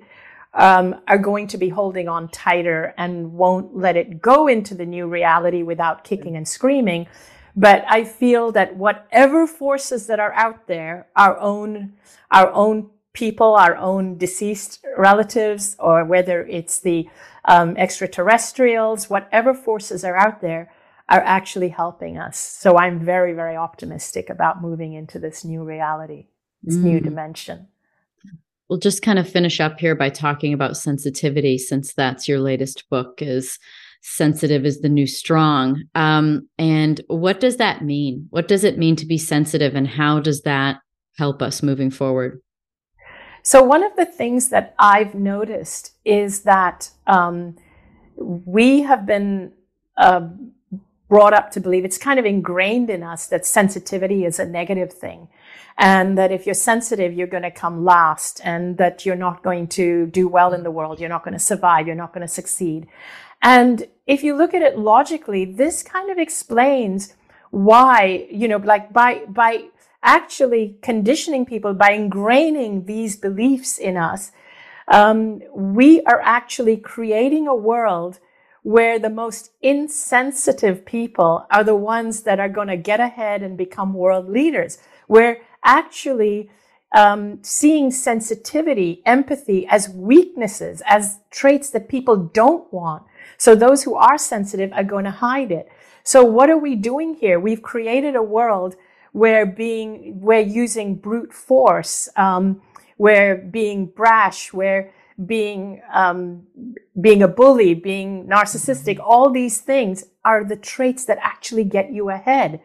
[0.53, 4.85] um, are going to be holding on tighter and won't let it go into the
[4.85, 7.07] new reality without kicking and screaming.
[7.55, 11.93] But I feel that whatever forces that are out there, our own,
[12.31, 17.07] our own people, our own deceased relatives, or whether it's the
[17.45, 20.71] um, extraterrestrials, whatever forces are out there,
[21.13, 22.37] are actually helping us.
[22.39, 26.27] So I'm very, very optimistic about moving into this new reality,
[26.63, 26.83] this mm.
[26.83, 27.67] new dimension
[28.69, 32.89] we'll just kind of finish up here by talking about sensitivity since that's your latest
[32.89, 33.59] book is
[34.01, 38.95] sensitive is the new strong um, and what does that mean what does it mean
[38.95, 40.77] to be sensitive and how does that
[41.19, 42.41] help us moving forward
[43.43, 47.55] so one of the things that i've noticed is that um,
[48.17, 49.51] we have been
[49.97, 50.27] uh,
[51.13, 54.91] brought up to believe it's kind of ingrained in us that sensitivity is a negative
[54.91, 55.27] thing
[55.77, 59.67] and that if you're sensitive, you're going to come last and that you're not going
[59.67, 60.99] to do well in the world.
[60.99, 61.85] You're not going to survive.
[61.85, 62.87] You're not going to succeed.
[63.43, 67.13] And if you look at it logically, this kind of explains
[67.51, 69.65] why, you know, like by, by
[70.01, 74.31] actually conditioning people, by ingraining these beliefs in us,
[74.87, 78.17] um, we are actually creating a world
[78.63, 83.57] where the most insensitive people are the ones that are going to get ahead and
[83.57, 86.49] become world leaders, where actually
[86.93, 93.03] um, seeing sensitivity, empathy as weaknesses, as traits that people don't want.
[93.37, 95.69] So those who are sensitive are going to hide it.
[96.03, 97.39] So what are we doing here?
[97.39, 98.75] We've created a world
[99.11, 102.61] where being, where using brute force, um,
[102.97, 104.91] where being brash, where
[105.25, 106.47] being um,
[106.99, 112.09] being a bully, being narcissistic, all these things are the traits that actually get you
[112.09, 112.61] ahead.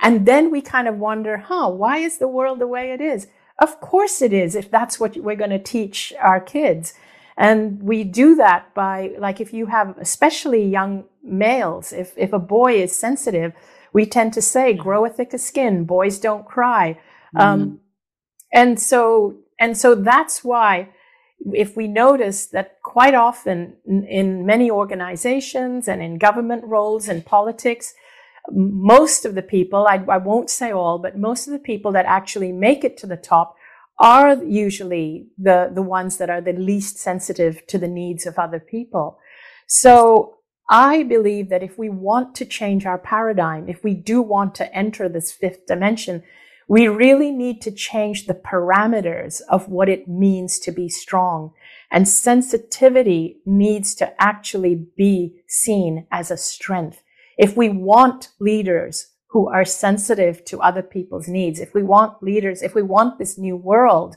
[0.00, 3.28] And then we kind of wonder, huh, why is the world the way it is?
[3.58, 6.94] Of course it is, if that's what we're going to teach our kids.
[7.36, 12.38] And we do that by, like, if you have especially young males, if, if a
[12.38, 13.52] boy is sensitive,
[13.92, 16.98] we tend to say, grow a thicker skin, boys don't cry.
[17.36, 17.40] Mm-hmm.
[17.40, 17.80] Um,
[18.52, 20.88] and so, and so that's why
[21.52, 27.94] if we notice that quite often in, many organizations and in government roles and politics,
[28.50, 32.06] most of the people, I, I won't say all, but most of the people that
[32.06, 33.56] actually make it to the top
[33.98, 38.58] are usually the, the ones that are the least sensitive to the needs of other
[38.58, 39.18] people.
[39.66, 40.38] So
[40.68, 44.74] I believe that if we want to change our paradigm, if we do want to
[44.74, 46.22] enter this fifth dimension,
[46.68, 51.52] we really need to change the parameters of what it means to be strong.
[51.90, 57.02] And sensitivity needs to actually be seen as a strength.
[57.36, 62.62] If we want leaders who are sensitive to other people's needs, if we want leaders,
[62.62, 64.16] if we want this new world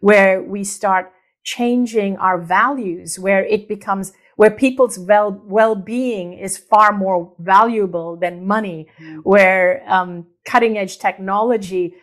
[0.00, 1.12] where we start
[1.44, 8.46] changing our values, where it becomes, where people's well well-being is far more valuable than
[8.46, 9.20] money, mm.
[9.22, 11.94] where um, cutting edge technology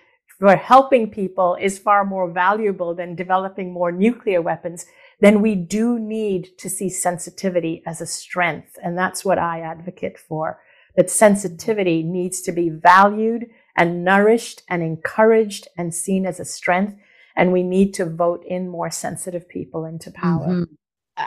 [0.42, 4.88] for helping people is far more valuable than developing more nuclear weapons,
[5.20, 8.76] then we do need to see sensitivity as a strength.
[8.84, 10.60] And that's what I advocate for.
[10.96, 13.46] That sensitivity needs to be valued
[13.78, 16.96] and nourished and encouraged and seen as a strength.
[17.36, 20.48] And we need to vote in more sensitive people into power.
[20.48, 20.74] Mm-hmm.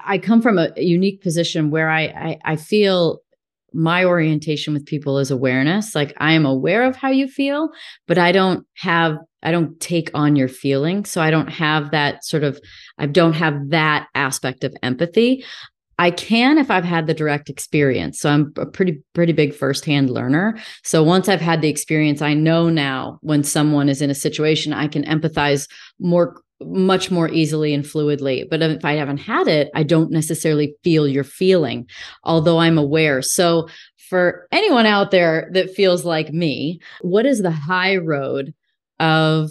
[0.05, 3.21] I come from a unique position where I, I, I feel
[3.73, 5.95] my orientation with people is awareness.
[5.95, 7.71] Like I am aware of how you feel,
[8.07, 11.05] but I don't have, I don't take on your feeling.
[11.05, 12.61] So I don't have that sort of,
[12.99, 15.45] I don't have that aspect of empathy.
[15.99, 18.21] I can if I've had the direct experience.
[18.21, 20.59] So I'm a pretty pretty big firsthand learner.
[20.83, 24.73] So once I've had the experience, I know now when someone is in a situation
[24.73, 25.69] I can empathize
[26.01, 28.49] more much more easily and fluidly.
[28.49, 31.89] But if I haven't had it, I don't necessarily feel your feeling,
[32.23, 33.23] although I'm aware.
[33.23, 33.69] So,
[34.11, 38.55] for anyone out there that feels like me, what is the high road
[39.01, 39.51] of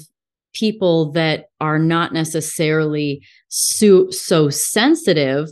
[0.54, 5.50] people that are not necessarily so, so sensitive,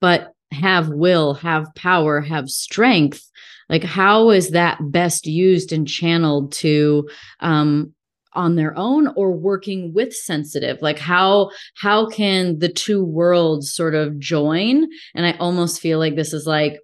[0.00, 3.26] but have will, have power, have strength?
[3.70, 7.08] Like, how is that best used and channeled to
[7.40, 7.94] um,
[8.34, 10.78] on their own or working with sensitive?
[10.80, 14.86] Like how how can the two worlds sort of join?
[15.14, 16.80] And i almost feel like this is like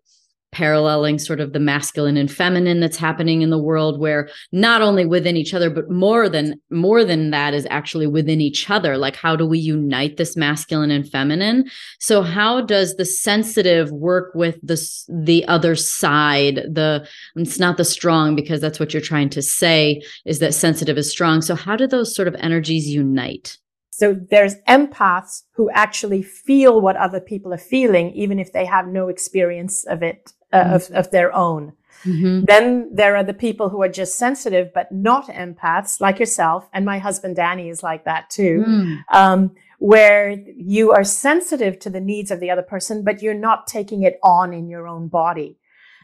[0.50, 5.04] paralleling sort of the masculine and feminine that's happening in the world where not only
[5.04, 8.96] within each other but more than more than that is actually within each other.
[8.96, 11.68] Like how do we unite this masculine and feminine?
[12.00, 14.78] So how does the sensitive work with the
[15.08, 20.00] the other side the it's not the strong because that's what you're trying to say
[20.24, 21.42] is that sensitive is strong.
[21.42, 23.58] So how do those sort of energies unite?
[23.90, 28.86] So there's empaths who actually feel what other people are feeling, even if they have
[28.86, 31.72] no experience of it uh, of, of their own.
[32.04, 32.44] Mm-hmm.
[32.44, 36.68] Then there are the people who are just sensitive, but not empaths like yourself.
[36.72, 38.64] And my husband, Danny, is like that too.
[38.66, 38.96] Mm.
[39.12, 43.66] Um, where you are sensitive to the needs of the other person, but you're not
[43.66, 45.58] taking it on in your own body.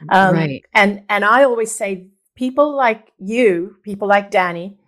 [0.09, 0.65] Um, right.
[0.73, 4.79] And, and I always say people like you, people like Danny,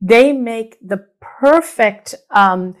[0.00, 2.74] they make the perfect, um,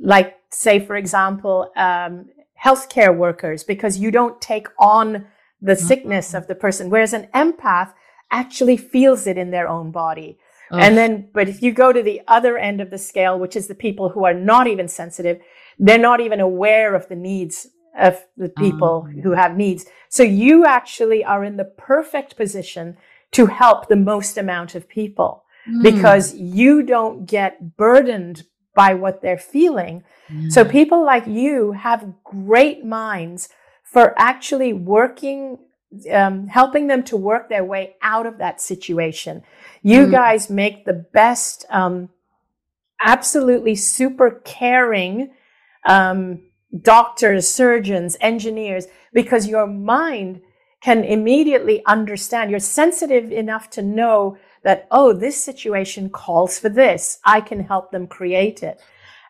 [0.00, 2.26] like say, for example, um,
[2.62, 5.26] healthcare workers, because you don't take on
[5.62, 5.86] the mm-hmm.
[5.86, 7.94] sickness of the person, whereas an empath
[8.30, 10.38] actually feels it in their own body.
[10.70, 10.78] Oh.
[10.78, 13.68] And then, but if you go to the other end of the scale, which is
[13.68, 15.40] the people who are not even sensitive,
[15.78, 19.20] they're not even aware of the needs of the people oh.
[19.22, 19.84] who have needs.
[20.08, 22.96] So you actually are in the perfect position
[23.32, 25.82] to help the most amount of people mm.
[25.82, 28.44] because you don't get burdened
[28.74, 30.04] by what they're feeling.
[30.30, 30.50] Mm.
[30.50, 33.50] So people like you have great minds
[33.92, 35.58] for actually working,
[36.10, 39.42] um, helping them to work their way out of that situation.
[39.82, 40.10] You mm.
[40.10, 42.08] guys make the best, um,
[43.02, 45.34] absolutely super caring
[45.86, 46.40] um,
[46.80, 50.40] doctors, surgeons, engineers, because your mind
[50.80, 52.50] can immediately understand.
[52.50, 57.18] You're sensitive enough to know that, oh, this situation calls for this.
[57.24, 58.80] I can help them create it.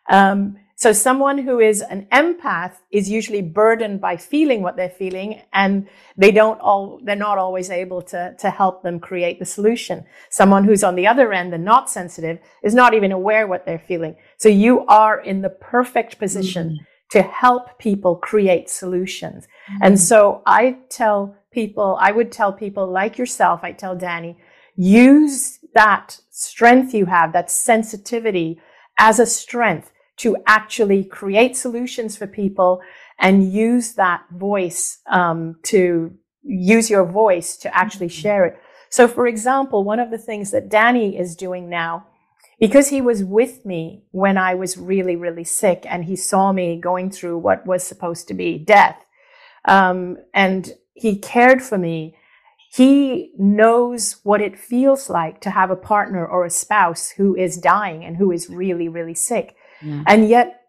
[0.09, 5.41] Um, so someone who is an empath is usually burdened by feeling what they're feeling
[5.53, 10.03] and they don't all, they're not always able to, to help them create the solution.
[10.29, 13.79] Someone who's on the other end and not sensitive is not even aware what they're
[13.79, 14.17] feeling.
[14.35, 17.17] So you are in the perfect position mm-hmm.
[17.17, 19.45] to help people create solutions.
[19.45, 19.83] Mm-hmm.
[19.83, 24.37] And so I tell people, I would tell people like yourself, I tell Danny,
[24.75, 28.59] use that strength you have, that sensitivity
[28.99, 32.81] as a strength to actually create solutions for people
[33.19, 36.13] and use that voice um, to
[36.43, 38.21] use your voice to actually mm-hmm.
[38.21, 38.59] share it.
[38.89, 42.05] So, for example, one of the things that Danny is doing now,
[42.59, 46.79] because he was with me when I was really, really sick and he saw me
[46.79, 49.03] going through what was supposed to be death,
[49.65, 52.15] um, and he cared for me.
[52.71, 57.57] He knows what it feels like to have a partner or a spouse who is
[57.57, 59.55] dying and who is really, really sick.
[60.07, 60.61] And yet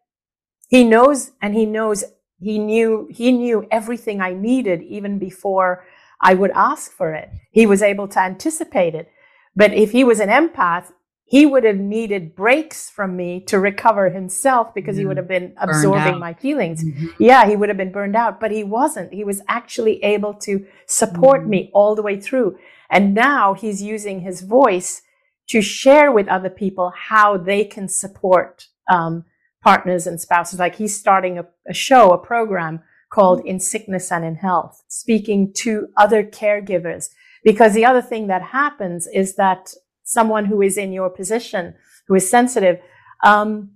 [0.68, 2.04] he knows and he knows
[2.40, 5.84] he knew he knew everything I needed even before
[6.20, 7.30] I would ask for it.
[7.52, 9.10] He was able to anticipate it.
[9.56, 10.92] But if he was an empath,
[11.26, 15.00] he would have needed breaks from me to recover himself because mm-hmm.
[15.00, 16.84] he would have been absorbing my feelings.
[16.84, 17.06] Mm-hmm.
[17.18, 19.12] Yeah, he would have been burned out, but he wasn't.
[19.12, 21.50] He was actually able to support mm-hmm.
[21.50, 22.58] me all the way through.
[22.90, 25.02] And now he's using his voice
[25.48, 29.24] to share with other people how they can support um,
[29.62, 30.58] partners and spouses.
[30.58, 32.80] Like he's starting a, a, show, a program
[33.10, 37.10] called In Sickness and in Health, speaking to other caregivers.
[37.44, 41.74] Because the other thing that happens is that someone who is in your position,
[42.08, 42.78] who is sensitive,
[43.22, 43.70] um,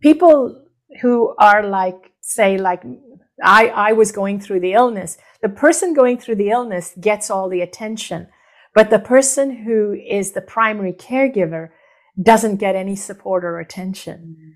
[0.00, 0.64] people
[1.00, 2.82] who are like, say, like
[3.42, 7.48] I, I was going through the illness, the person going through the illness gets all
[7.48, 8.28] the attention.
[8.74, 11.70] But the person who is the primary caregiver
[12.20, 14.36] doesn't get any support or attention.
[14.38, 14.50] Mm-hmm.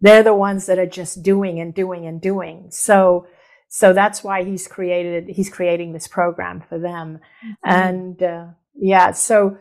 [0.00, 2.68] They're the ones that are just doing and doing and doing.
[2.70, 3.26] So,
[3.68, 7.20] so that's why he's created, he's creating this program for them.
[7.44, 7.52] Mm-hmm.
[7.64, 9.58] And, uh, yeah, so,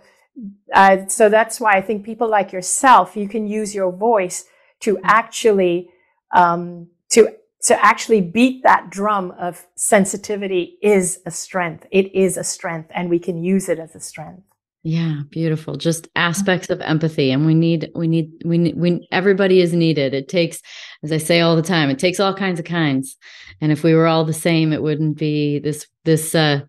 [0.73, 4.45] uh, so that's why I think people like yourself, you can use your voice
[4.81, 5.05] to mm-hmm.
[5.05, 5.89] actually,
[6.33, 11.85] um, to to actually beat that drum of sensitivity is a strength.
[11.91, 14.41] It is a strength, and we can use it as a strength.
[14.83, 15.75] Yeah, beautiful.
[15.75, 20.15] Just aspects of empathy, and we need, we need, we, need, we, everybody is needed.
[20.15, 20.59] It takes,
[21.03, 23.15] as I say all the time, it takes all kinds of kinds.
[23.59, 26.61] And if we were all the same, it wouldn't be this, this, uh,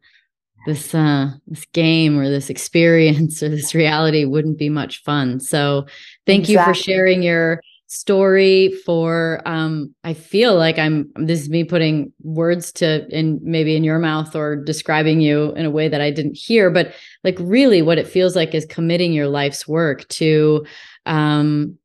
[0.67, 5.41] this, uh, this game or this experience or this reality wouldn't be much fun.
[5.41, 5.87] So,
[6.27, 6.55] thank exactly.
[6.55, 7.63] you for sharing your
[7.93, 13.77] story for um i feel like i'm this is me putting words to in maybe
[13.77, 17.37] in your mouth or describing you in a way that i didn't hear but like
[17.39, 20.65] really what it feels like is committing your life's work to
[21.05, 21.77] um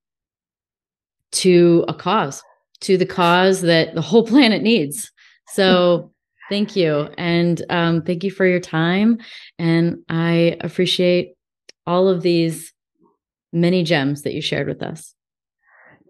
[1.32, 2.42] to a cause
[2.82, 5.12] to the cause that the whole planet needs.
[5.50, 6.12] So
[6.50, 7.10] thank you.
[7.18, 9.20] And um thank you for your time.
[9.60, 11.34] And i appreciate
[11.86, 12.74] all of these
[13.54, 15.14] many gems that you shared with us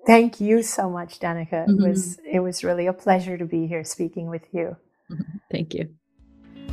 [0.08, 1.68] Thank you so much, Danica.
[1.68, 1.84] Mm-hmm.
[1.84, 4.78] It was it was really a pleasure to be here speaking with you.
[5.52, 5.90] Thank you.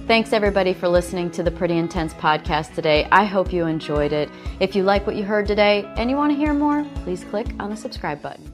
[0.06, 3.08] Thanks everybody for listening to the Pretty Intense podcast today.
[3.10, 4.28] I hope you enjoyed it.
[4.60, 7.48] If you like what you heard today and you want to hear more, please click
[7.58, 8.53] on the subscribe button.